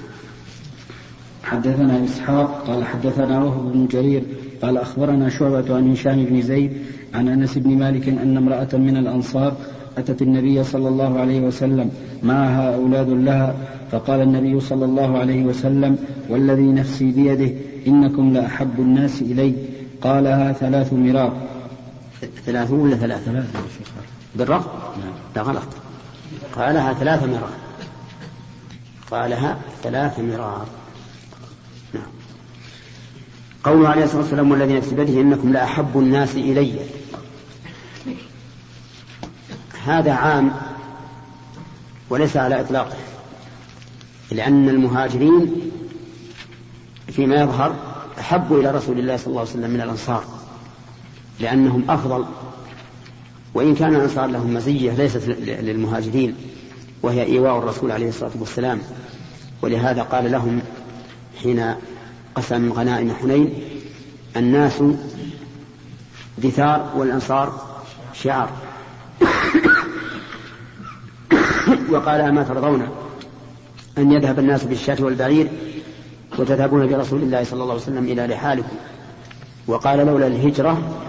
[1.45, 4.23] حدثنا إسحاق قال حدثنا وهب بن جرير
[4.63, 6.73] قال أخبرنا شعبة عن هشام بن زيد
[7.15, 9.57] عن أنس بن مالك أن امرأة من الأنصار
[9.99, 11.91] أتت النبي صلى الله عليه وسلم
[12.23, 13.55] معها أولاد لها
[13.91, 17.55] فقال النبي صلى الله عليه وسلم والذي نفسي بيده
[17.87, 19.55] إنكم لأحب الناس إلي.
[20.01, 21.33] قالها ثلاث مرار.
[22.47, 23.49] ثلاث ولا ثلاثة؟ ثلاثة
[24.35, 24.71] بالرفض؟
[25.37, 25.69] لا غلط.
[26.57, 27.51] قالها ثلاث مرار
[29.11, 30.67] قالها ثلاث مرار
[31.95, 32.07] نعم.
[33.65, 36.79] قوله عليه الصلاة والسلام والذي نفس بيده إنكم لأحب الناس إلي.
[39.87, 40.53] هذا عام
[42.11, 42.97] وليس على إطلاقه
[44.31, 45.71] لأن المهاجرين
[47.07, 47.77] فيما يظهر
[48.19, 50.25] أحبوا إلى رسول الله صلى الله عليه وسلم من الأنصار.
[51.41, 52.25] لأنهم أفضل.
[53.55, 56.35] وإن كان الأنصار لهم مزية ليست للمهاجرين
[57.03, 58.81] وهي إيواء الرسول عليه الصلاة والسلام.
[59.63, 60.61] ولهذا قال لهم
[61.43, 61.75] حين
[62.35, 63.55] قسم غنائم حنين
[64.37, 64.83] الناس
[66.39, 67.77] دثار والأنصار
[68.15, 68.51] شعار.
[71.91, 72.89] وقال أما ترضون
[73.99, 75.49] أن يذهب الناس بالشاة والبعير
[76.39, 78.77] وتذهبون برسول الله صلى الله عليه وسلم إلى رحالكم؟
[79.67, 81.03] وقال لولا الهجرة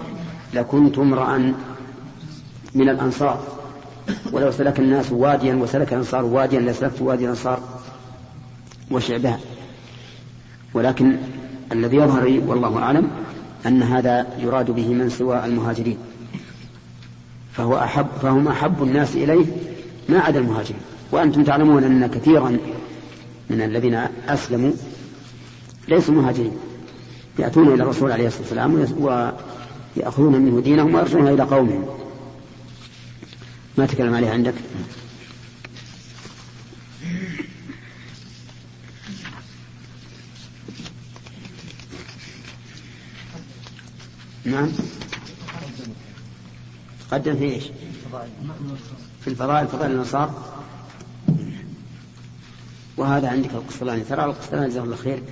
[0.54, 1.52] لكنت امرأ
[2.74, 3.42] من الأنصار.
[4.32, 7.60] ولو سلك الناس واديا وسلك الأنصار واديا لسلكت وادي الأنصار
[8.90, 9.38] وشعبها.
[10.74, 11.16] ولكن
[11.72, 13.10] الذي يظهر لي والله أعلم
[13.66, 15.98] أن هذا يراد به من سوى المهاجرين.
[17.52, 19.46] فهو أحب فهم أحب الناس إليه
[20.08, 20.80] ما عدا المهاجرين.
[21.12, 22.58] وأنتم تعلمون أن كثيرا
[23.50, 23.94] من الذين
[24.28, 24.72] أسلموا
[25.88, 26.52] ليسوا مهاجرين.
[27.38, 28.76] يأتون إلى الرسول عليه الصلاة والسلام
[29.96, 31.86] ويأخذون منه دينهم ويرجعون إلى قومهم.
[33.78, 34.54] ما تكلم عليه عندك؟
[44.44, 44.72] نعم.
[47.10, 47.64] تقدم في إيش؟
[49.20, 50.34] في الفضائل فضائل النصارى
[52.96, 54.04] وهذا عندك القسطلاني.
[54.04, 55.22] ترى القسطلاني جزاه الله خير.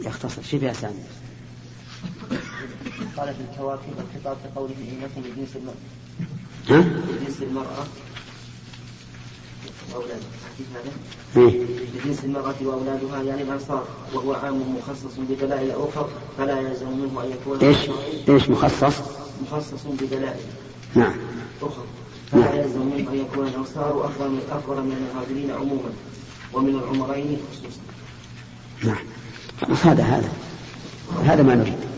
[0.00, 0.42] يختصر.
[0.42, 1.04] شبه أسامي
[3.16, 6.84] قال في الكواكب الخطاب كقوله إنكم لجنس المرأة؟
[7.20, 7.86] لجنس المرأة
[9.92, 10.18] وأولادها
[10.74, 10.92] هذا
[11.36, 11.60] إيه؟
[11.94, 17.58] لجنس المرأة وأولادها يعني الأنصار وهو عام مخصص بدلائل أخرى فلا يلزم منه أن يكون
[17.58, 17.76] إيش؟
[18.28, 19.00] إيش مخصص؟
[19.42, 20.40] مخصص بدلائل
[20.94, 21.14] نعم
[21.62, 21.84] أخرى
[22.32, 25.90] فلا يلزم منه أن يكون الأنصار أفضل من أفضل من المهاجرين عموما
[26.52, 27.80] ومن العمرين خصوصا.
[28.84, 29.04] نعم
[29.60, 30.32] خلاص هذا هذا
[31.24, 31.93] هذا ما نريد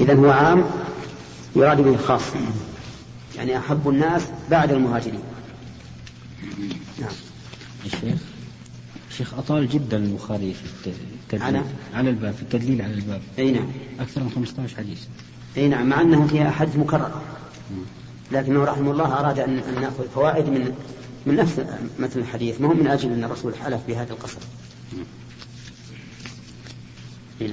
[0.00, 0.64] إذا هو عام
[1.56, 2.22] يراد به الخاص.
[3.36, 5.20] يعني أحب الناس بعد المهاجرين.
[7.00, 7.10] نعم.
[7.86, 8.18] الشيخ
[9.10, 11.62] الشيخ أطال جدا البخاري في التدليل.
[11.62, 13.20] على- على الباب في التدليل على الباب.
[13.38, 13.66] أي نعم.
[14.00, 14.98] أكثر من 15 حديث
[15.56, 17.22] أي نعم مع أنه فيها أحاديث مكررة.
[18.32, 20.74] لكنه رحمه الله أراد أن نأخذ فوائد من
[21.26, 21.60] من نفس
[21.98, 22.60] مثل الحديث.
[22.60, 24.38] ما هو من أجل أن الرسول حلف بهذا القصر.
[27.40, 27.52] أي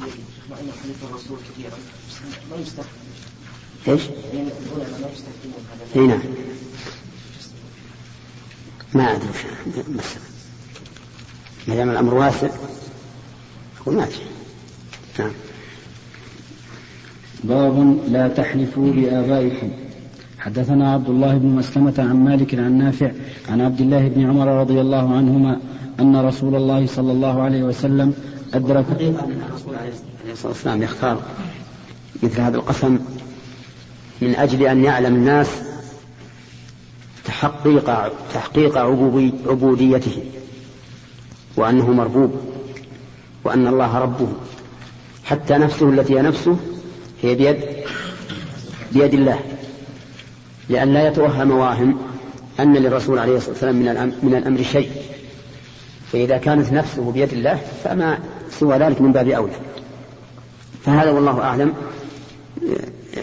[0.00, 1.78] أن حديث الرسول كثيرا
[2.50, 2.90] ما يستحيل
[3.88, 4.02] إيش؟
[4.34, 4.50] يعني
[5.94, 6.20] ما نعم
[8.94, 9.28] ما أدري.
[9.96, 10.04] وش
[11.68, 12.50] ما دام الأمر واسع
[13.80, 14.16] أقول ما أدري.
[15.18, 15.30] نعم.
[17.44, 19.70] باب لا تحلفوا بآبائكم
[20.38, 23.10] حدثنا عبد الله بن مسلمة عن مالك عن نافع
[23.48, 25.60] عن عبد الله بن عمر رضي الله عنهما
[26.00, 28.14] أن رسول الله صلى الله عليه وسلم
[28.54, 28.84] أدرك.
[28.90, 29.92] حقيقة أن الرسول عليه
[30.32, 31.22] الصلاة والسلام يختار
[32.22, 32.98] مثل هذا القسم
[34.20, 35.48] من أجل أن يعلم الناس
[37.24, 37.90] تحقيق
[38.34, 40.24] تحقيق عبودي عبوديته
[41.56, 42.40] وأنه مربوب
[43.44, 44.28] وأن الله ربه.
[45.24, 46.56] حتى نفسه التي هي نفسه
[47.22, 47.56] هي بيد
[48.92, 49.40] بيد الله.
[50.68, 51.98] لأن لا يتوهم واهم
[52.60, 53.76] أن للرسول عليه الصلاة والسلام
[54.22, 54.90] من الأمر شيء.
[56.12, 58.18] فإذا كانت نفسه بيد الله فما
[58.50, 59.52] سوى ذلك من باب أولى.
[60.82, 61.72] فهذا والله أعلم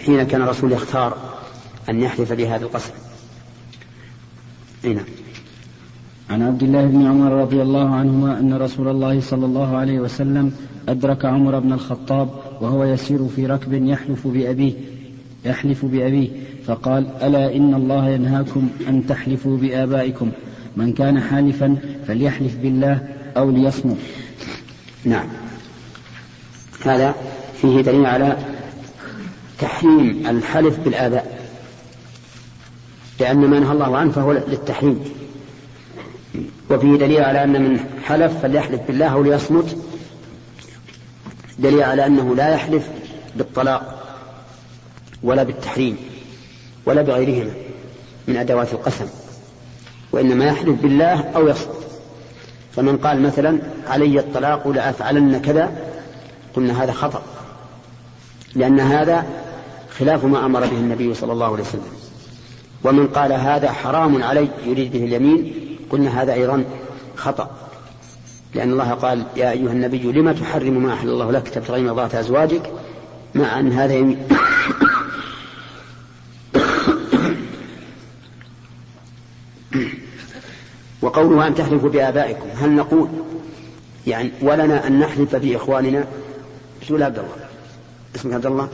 [0.05, 1.17] حين كان الرسول يختار
[1.89, 2.91] أن يحلف بهذا القسم
[4.83, 5.05] نعم.
[6.29, 10.51] عن عبد الله بن عمر رضي الله عنهما أن رسول الله صلى الله عليه وسلم
[10.89, 12.29] أدرك عمر بن الخطاب
[12.61, 14.73] وهو يسير في ركب يحلف بأبيه
[15.45, 16.29] يحلف بأبيه
[16.65, 20.31] فقال ألا إن الله ينهاكم أن تحلفوا بآبائكم.
[20.75, 23.97] من كان حالفا فليحلف بالله أو ليصمت.
[25.07, 25.27] نعم.
[26.85, 27.15] هذا
[27.61, 28.37] فيه دليل على
[29.59, 31.49] تحريم الحلف بالآباء.
[33.19, 35.03] لأن ما نهى الله عنه فهو للتحريم.
[36.69, 39.77] وفيه دليل على أن من حلف فليحلف بالله أو ليصمت
[41.59, 42.87] دليل على أنه لا يحلف
[43.35, 44.03] بالطلاق
[45.23, 45.97] ولا بالتحريم
[46.85, 47.51] ولا بغيرهما
[48.27, 49.07] من أدوات القسم.
[50.11, 51.76] وإنما يحلف بالله أو يصمت.
[52.77, 55.71] فمن قال مثلا علي الطلاق لأفعلن كذا
[56.55, 57.21] قلنا هذا خطأ.
[58.55, 59.25] لأن هذا
[59.97, 61.91] خلاف ما أمر به النبي صلى الله عليه وسلم.
[62.83, 65.53] ومن قال هذا حرام علي يريد به اليمين
[65.89, 66.63] قلنا هذا أيضا
[67.15, 67.49] خطأ.
[68.55, 72.71] لأن الله قال يا أيها النبي لما تحرم ما أحل الله لك تبتغي مرضات أزواجك
[73.35, 73.93] مع أن هذا
[81.17, 82.49] يمين وقوله أن تحلفوا بآبائكم.
[82.57, 83.09] هل نقول
[84.07, 86.07] يعني ولنا أن نحلف بإخواننا؟
[86.81, 87.35] بسم عبد الله.
[88.15, 88.69] اسمك عبد الله؟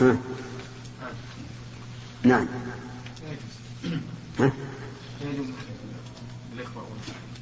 [0.00, 0.16] ها.
[2.22, 2.46] نعم.
[4.40, 4.52] ها؟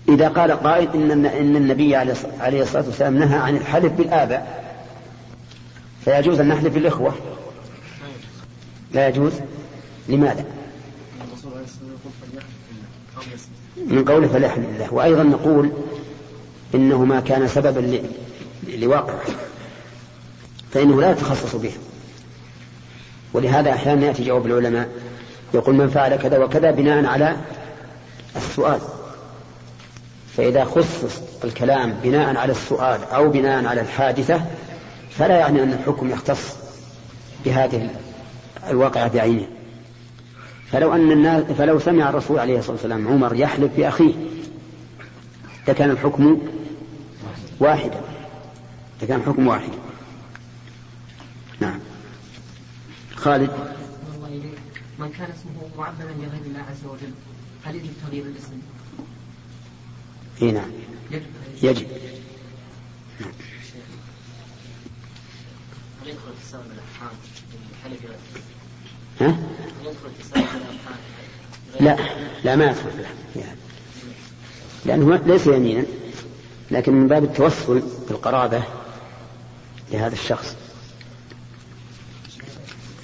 [0.08, 4.64] إذا قال قائل إن إن النبي عليه الصلاة والسلام نهى عن الحلف بالآباء
[6.04, 7.14] فيجوز أن نحلف بالإخوة.
[8.92, 9.32] لا يجوز.
[10.08, 10.44] لماذا؟
[13.76, 15.70] من قوله فليحلف بالله وأيضا نقول
[16.74, 18.02] إنه ما كان سببا.
[18.68, 19.14] لواقع
[20.72, 21.72] فإنه لا يتخصص به.
[23.32, 24.88] ولهذا أحيانا يأتي جواب العلماء
[25.54, 27.36] يقول من فعل كذا وكذا بناء على
[28.36, 28.80] السؤال.
[30.36, 34.44] فإذا خصص الكلام بناء على السؤال أو بناء على الحادثة
[35.10, 36.56] فلا يعني أن الحكم يختص
[37.44, 37.90] بهذه
[38.70, 39.46] الواقعة بعينه.
[40.74, 44.14] فلو أن الناس فلو سمع الرسول عليه الصلاة والسلام عمر يحلف بأخيه
[45.68, 46.38] لكان الحكم
[47.60, 48.00] واحدا.
[49.02, 49.78] لكان الحكم واحدا.
[51.60, 51.80] نعم.
[53.14, 53.50] خالد؟
[54.98, 57.12] من كان اسمه معبدا لغير الله عز وجل
[57.64, 58.52] هل يجب تغيير الاسم؟
[60.42, 60.70] إي نعم.
[61.10, 61.26] يجب.
[61.62, 61.86] يجب.
[66.44, 67.16] اتصال بالارحام
[69.20, 69.36] ها؟
[71.80, 71.96] لا
[72.44, 73.04] لا ما يدخل في.
[74.86, 75.84] لأنه ليس يمينا
[76.70, 78.62] لكن من باب التوسل بالقرابة
[79.92, 80.56] لهذا الشخص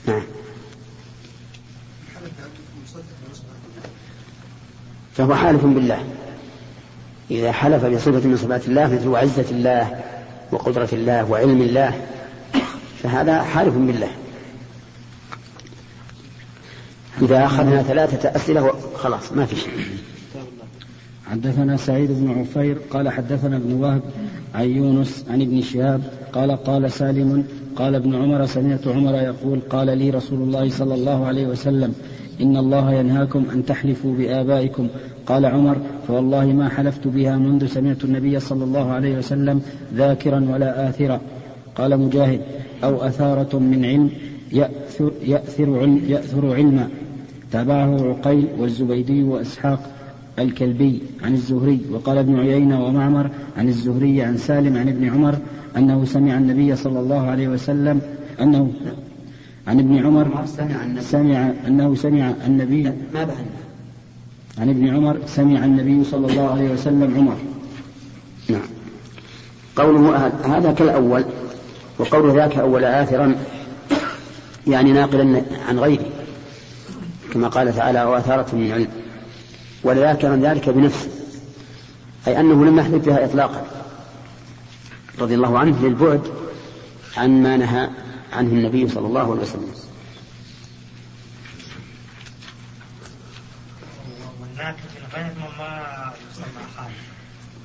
[0.07, 0.23] نعم
[5.15, 6.05] فهو حالف بالله
[7.31, 10.01] إذا حلف بصفة من صفات الله مثل عزة الله
[10.53, 12.07] وقدرة الله وعلم الله
[13.03, 14.11] فهذا حالف بالله
[17.23, 19.73] إذا أخذنا ثلاثة أسئلة خلاص ما في شيء.
[21.31, 24.03] حدثنا سعيد بن عفير قال حدثنا ابن وهب
[24.55, 26.01] عن يونس عن ابن شهاب
[26.33, 27.45] قال قال سالم
[27.77, 31.95] قال ابن عمر سمعت عمر يقول قال لي رسول الله صلى الله عليه وسلم
[32.41, 34.89] إن الله ينهاكم أن تحلفوا بآبائكم.
[35.27, 35.77] قال عمر
[36.09, 39.63] فوالله ما حلفت بها منذ سمعت النبي صلى الله عليه وسلم
[39.95, 41.21] ذاكرا ولا آثرا.
[41.75, 42.41] قال مجاهد
[42.85, 44.11] أو أثارة من علم
[44.53, 46.89] يأثر, يأثر, علم يأثر علما.
[47.53, 49.91] تابعه عقيل والزبيدي وإسحاق
[50.39, 55.39] الكلبي عن الزهري وقال ابن عيينة ومعمر عن الزهري عن سالم عن ابن عمر
[55.77, 58.01] أنه سمع النبي صلى الله عليه وسلم
[58.41, 58.73] أنه
[59.67, 60.45] عن ابن عمر
[61.01, 63.27] سمع أنه سمع النبي ما
[64.59, 67.37] عن ابن عمر سمع النبي صلى الله عليه وسلم عمر.
[68.49, 68.69] نعم.
[69.77, 71.25] قوله هذا كالأول
[71.99, 73.35] وقول ذاك أول آثرا
[74.67, 76.05] يعني ناقلا عن غيره.
[77.33, 78.89] كما قال تعالى وأثارة من علم.
[79.83, 81.09] ولذاكر ذلك بنفسه
[82.27, 83.67] أي أنه لم يحلف بها إطلاقا.
[85.19, 86.23] رضي الله عنه للبعد
[87.17, 87.91] عن ما نهى
[88.33, 89.75] عنه النبي صلى الله عليه وسلم.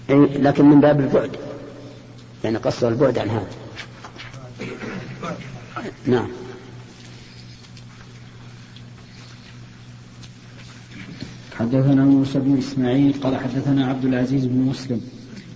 [0.09, 1.35] أي لكن من باب البعد
[2.43, 3.47] يعني قصر البعد عن هذا.
[6.05, 6.44] نعم.
[11.65, 15.01] حدثنا موسى بن إسماعيل قال حدثنا عبد العزيز بن مسلم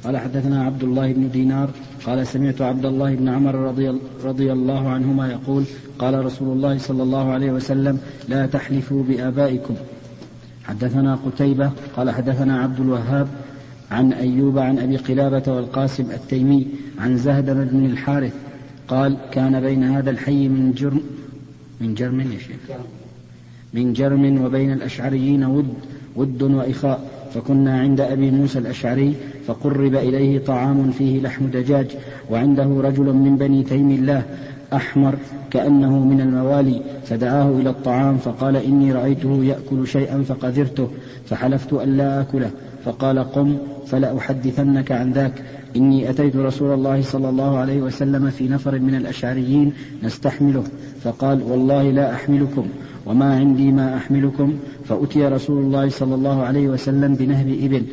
[0.04, 1.70] قال حدثنا عبد الله بن دينار
[2.06, 5.64] قال سمعت عبد الله بن عمر رضي, رضي الله عنهما يقول
[6.00, 8.00] قال رسول الله صلى الله عليه وسلم
[8.30, 9.74] لا تحلفوا بآبائكم.
[10.64, 13.28] حدثنا قتيبة قال حدثنا عبد الوهاب
[13.92, 16.68] عن أيوب عن أبي قلابة والقاسم التيمي
[17.00, 18.34] عن زهد بن الحارث
[18.88, 21.02] قال كان بين هذا الحي من جرم
[21.82, 22.78] من جرم يا شيخ
[23.74, 25.74] من جرم وبين الأشعريين ود
[26.16, 27.20] ود وإخاء.
[27.34, 29.16] فكنا عند أبي موسى الأشعري
[29.48, 31.88] فقرب إليه طعام فيه لحم دجاج
[32.32, 34.24] وعنده رجل من بني تيم الله
[34.74, 35.16] أحمر
[35.52, 40.90] كأنه من الموالي فدعاه إلى الطعام فقال إني رأيته يأكل شيئا فقذرته
[41.26, 42.52] فحلفت ألا آكله.
[42.86, 43.58] فقال قم
[43.88, 45.34] فلا أحدثنك عن ذاك.
[45.76, 49.74] إني أتيت رسول الله صلى الله عليه وسلم في نفر من الأشعريين
[50.04, 50.64] نستحمله.
[51.04, 52.66] فقال والله لا أحملكم
[53.06, 54.54] وما عندي ما أحملكم.
[54.86, 57.84] فأتي رسول الله صلى الله عليه وسلم بنهب إبل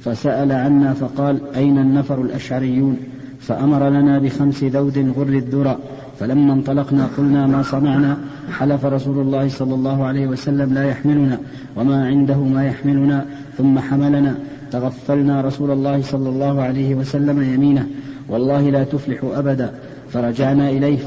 [0.00, 2.96] فسأل عنا فقال أين النفر الأشعريون؟
[3.40, 5.78] فأمر لنا بخمس ذود غر الذرى
[6.20, 8.18] فلما انطلقنا قلنا ما صنعنا.
[8.52, 11.38] حلف رسول الله صلى الله عليه وسلم لا يحملنا
[11.76, 13.26] وما عنده ما يحملنا.
[13.58, 14.34] ثم حملنا.
[14.70, 17.86] تغفلنا رسول الله صلى الله عليه وسلم يمينه.
[18.28, 19.74] والله لا تفلح أبدا.
[20.12, 20.98] فرجعنا إليه.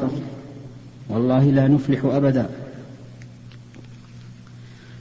[1.10, 2.50] والله لا نفلح أبدا.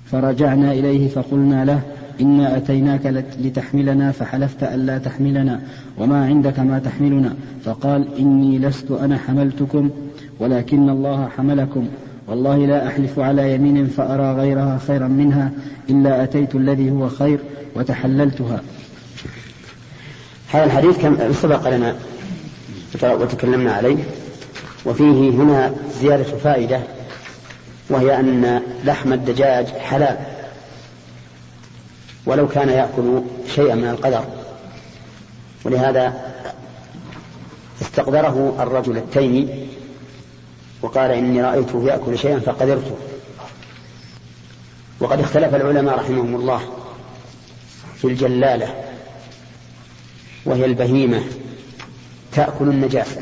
[0.07, 1.81] فرجعنا إليه فقلنا له
[2.21, 5.61] إنا أتيناك لتحملنا فحلفت ألا تحملنا
[5.99, 7.35] وما عندك ما تحملنا.
[7.65, 9.91] فقال إني لست أنا حملتكم
[10.41, 11.89] ولكن الله حملكم.
[12.29, 15.51] والله لا أحلف على يمين فأرى غيرها خيرا منها
[15.91, 17.39] إلا أتيت الذي هو خير
[17.75, 18.61] وتحللتها.
[20.53, 21.95] هذا الحديث كم سبق لنا
[23.03, 23.97] وتكلمنا عليه.
[24.87, 26.81] وفيه هنا زيادة فائدة
[27.91, 30.17] وهي أن لحم الدجاج حلال.
[32.27, 33.23] ولو كان يأكل
[33.55, 34.25] شيئا من القدر.
[35.65, 36.33] ولهذا
[37.83, 39.69] استقدره الرجل التيمي
[40.83, 42.97] وقال إني رأيته يأكل شيئا فقدرته.
[45.01, 46.61] وقد اختلف العلماء رحمهم الله
[47.97, 48.85] في الجلالة
[50.45, 51.23] وهي البهيمة
[52.33, 53.21] تأكل النجاسة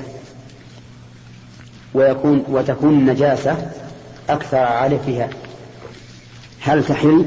[1.94, 3.72] ويكون وتكون النجاسة
[4.28, 5.30] أكثر علفها
[6.60, 7.24] هل تحل؟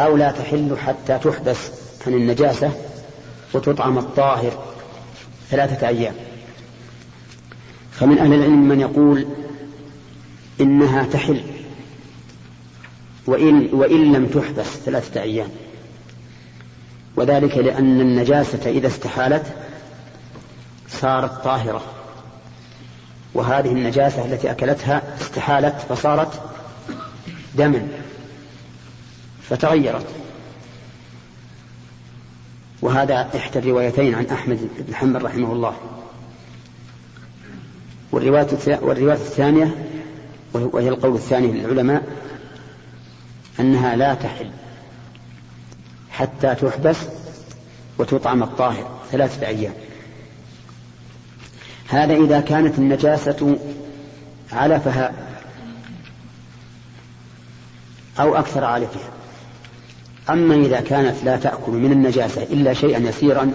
[0.00, 1.70] أو لا تحل حتى تحبس
[2.06, 2.70] عن النجاسة
[3.52, 4.52] وتطعم الطاهر
[5.50, 6.14] ثلاثة أيام.
[7.92, 9.26] فمن أهل العلم من يقول
[10.60, 11.42] إنها تحل
[13.26, 15.48] وإن, وإن لم تحبس ثلاثة أيام.
[17.16, 19.46] وذلك لأن النجاسة إذا استحالت
[20.88, 21.82] صارت طاهرة.
[23.34, 26.40] وهذه النجاسة التي أكلتها استحالت فصارت
[27.54, 28.01] دما.
[29.52, 30.06] فتغيرت.
[32.82, 35.76] وهذا إحدى الروايتين عن أحمد بن حنبل رحمه الله.
[38.12, 39.88] والرواية والرواية الثانية
[40.52, 42.02] وهي القول الثاني للعلماء
[43.60, 44.50] أنها لا تحل
[46.10, 46.96] حتى تحبس
[47.98, 49.74] وتطعم الطاهر ثلاثة أيام.
[51.88, 53.58] هذا إذا كانت النجاسة
[54.52, 55.12] علفها
[58.20, 59.21] أو أكثر علفها.
[60.30, 63.52] أما إذا كانت لا تأكل من النجاسة إلا شيئا يسيرا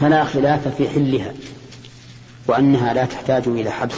[0.00, 1.34] فلا خلاف في حلها
[2.46, 3.94] وأنها لا تحتاج إلى حبس.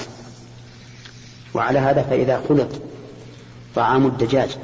[1.54, 2.68] وعلى هذا فإذا خلط
[3.74, 4.56] طعام الدجاج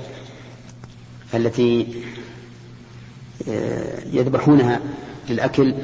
[1.35, 1.87] التي
[3.49, 4.81] آه، يذبحونها
[5.29, 5.75] للأكل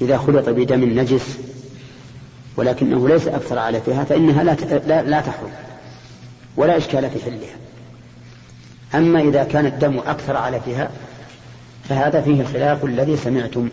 [0.00, 1.38] إذا خلط بدم نجس
[2.56, 4.56] ولكنه ليس أكثر على فيها فإنها لا
[4.86, 5.50] لا, لا تحرم
[6.56, 7.56] ولا إشكال في حلها.
[8.94, 10.90] أما إذا كان الدم أكثر على فيها
[11.88, 13.68] فهذا فيه الخلاف الذي سمعتم.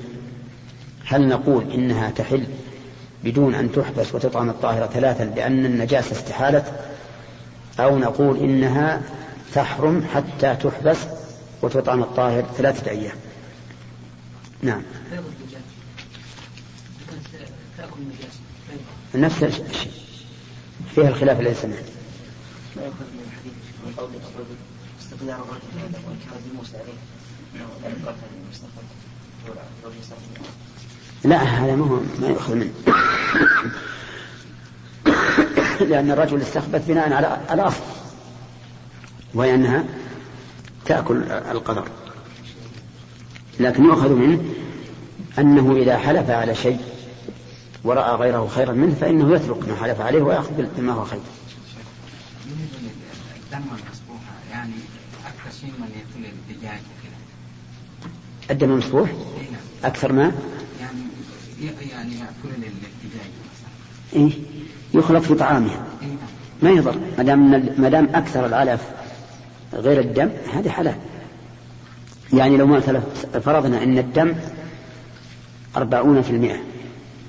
[1.06, 2.44] هل نقول إنها تحل
[3.24, 6.74] بدون أن تحبس وتطعم الطاهرة ثلاثا لأن النجاسة استحالت؟
[7.80, 9.02] أو نقول إنها
[9.54, 10.98] تحرم حتى تحبس
[11.62, 13.16] وتطعم الطاهر ثلاثة أيام؟
[14.62, 14.82] نعم.
[19.16, 19.92] نفس الشيء.
[20.96, 21.86] فيها الخلاف الذي سمعت.
[31.24, 32.72] لا هذا ما هو ما يؤخذ منه
[35.90, 37.82] لأن الرجل استخبث بناء على على أصل
[39.34, 39.84] وهي أنها
[40.86, 41.88] تأكل القدر
[43.60, 44.44] لكن يؤخذ منه
[45.40, 46.80] أنه إذا حلف على شيء
[47.84, 51.20] ورأى غيره خيرا منه فإنه يترك ما حلف عليه ويأخذ بما هو خير
[53.52, 53.64] يعني
[56.16, 59.62] من الدجاج وكذا الدم نعم.
[59.84, 60.32] أكثر ما؟
[60.80, 61.00] يعني
[61.92, 63.30] يعني يأكل الدجاج
[64.14, 64.32] إيه
[64.94, 66.18] يخلط في طعامها إيه، نعم.
[66.62, 68.82] ما يضر ما دام ما دام أكثر العلف
[69.74, 70.96] غير الدم هذه حلال.
[72.34, 73.00] يعني لو مثلا
[73.44, 74.36] فرضنا أن الدم
[75.78, 76.58] أربعون في المئة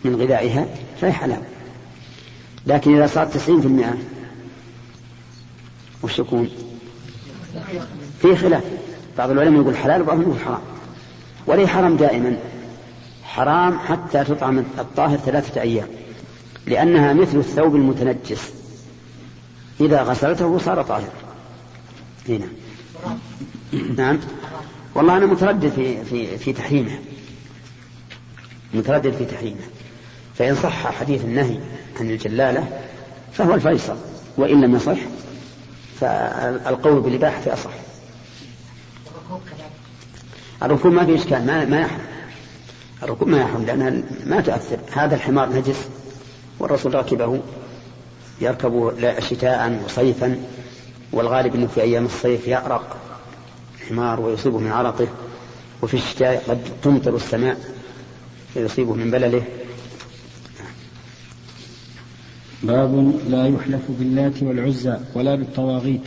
[0.05, 0.66] من غذائها
[1.01, 1.43] فهي حلال.
[2.66, 3.95] لكن إذا صار تسعين في المئة
[6.03, 6.70] وش يكون؟
[8.22, 8.62] في خلاف.
[9.18, 10.61] بعض العلماء يقول حلال وبعضهم يقول حرام.
[11.46, 12.36] وليه حرام دائما.
[13.24, 15.88] حرام حتى تطعم الطاهر ثلاثة أيام.
[16.66, 18.53] لأنها مثل الثوب المتنجس.
[19.80, 21.12] إذا غسلته صار طاهر
[22.28, 22.46] هنا
[23.96, 24.18] نعم.
[24.94, 26.98] والله أنا متردد في في في تحريمه.
[28.74, 29.61] متردد في تحريمه.
[30.34, 31.59] فإن صح حديث النهي
[32.01, 32.80] عن الجلالة
[33.32, 33.96] فهو الفيصل.
[34.36, 34.98] وإن لم يصح
[36.01, 37.70] فالقول بالإباحة أصح.
[40.62, 42.01] الركوب ما في إشكال ما, ما يحرم.
[43.03, 45.88] الركوب ما يحرم لأنها ما تأثر هذا الحمار نجس
[46.59, 47.40] والرسول ركبه
[48.40, 50.42] يركب شتاء وصيفا
[51.12, 52.96] والغالب أنه في أيام الصيف يأرق
[53.80, 55.09] الحمار ويصيبه من عرقه
[55.82, 57.57] وفي الشتاء قد تمطر السماء
[58.55, 59.42] فيصيبه من بلله.
[62.62, 66.02] باب لا يحلف باللات والعزى ولا بالطواغيت.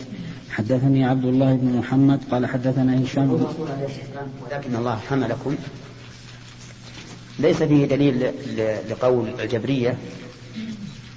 [0.50, 3.32] حدثني عبد الله بن محمد قال حدثنا هشام.
[4.42, 5.56] ولكن الله حملكم.
[7.40, 8.32] ليس فيه دليل
[8.90, 9.98] لقول الجبرية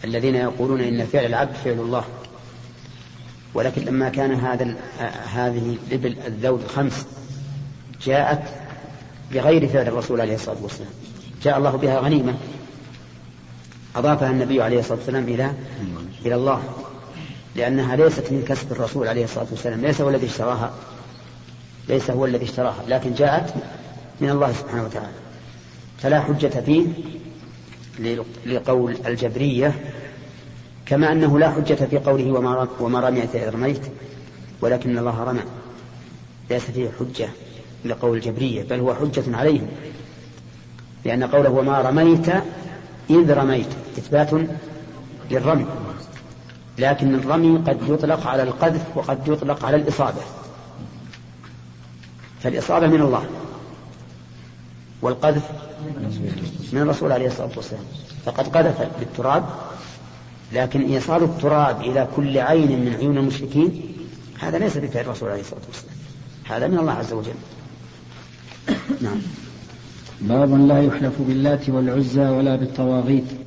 [0.04, 2.04] الذين يقولون إن فعل العبد فعل الله.
[3.54, 4.76] ولكن لما كان هذا
[5.34, 7.06] هذه الإبل الذود الخمس
[8.06, 8.42] جاءت
[9.32, 10.90] بغير فعل الرسول عليه الصلاة والسلام.
[11.42, 12.34] جاء الله بها غنيمة.
[13.96, 15.52] أضافها النبي عليه الصلاة والسلام إلى
[16.26, 16.62] إلى الله
[17.56, 20.72] لأنها ليست من كسب الرسول عليه الصلاة والسلام ليس هو الذي اشتراها
[21.88, 23.54] ليس هو الذي اشتراها لكن جاءت
[24.20, 25.12] من الله سبحانه وتعالى.
[25.98, 26.86] فلا حجة فيه
[28.46, 29.74] لقول الجبرية
[30.86, 32.32] كما أنه لا حجة في قوله
[32.80, 33.82] وما, رميت إذ رميت
[34.60, 35.42] ولكن الله رمى.
[36.50, 37.28] ليس فيه حجة
[37.84, 39.68] لقول الجبرية بل هو حجة عليهم
[41.04, 42.26] لأن قوله وما رميت
[43.10, 44.30] إذ رميت إثبات
[45.30, 45.66] للرمي.
[46.78, 50.20] لكن الرمي قد يطلق على القذف وقد يطلق على الإصابة.
[52.40, 53.24] فالإصابة من الله.
[55.02, 55.42] والقذف
[56.72, 57.84] من الرسول عليه الصلاة والسلام.
[58.24, 59.44] فقد قذف بالتراب.
[60.52, 63.82] لكن إيصال التراب إلى كل عين من عيون المشركين
[64.38, 65.94] هذا ليس بفعل الرسول عليه الصلاة والسلام.
[66.44, 67.34] هذا من الله عز وجل.
[69.00, 69.18] نعم.
[70.20, 73.45] باب لا يحلف باللات والعزى ولا بالطواغيت.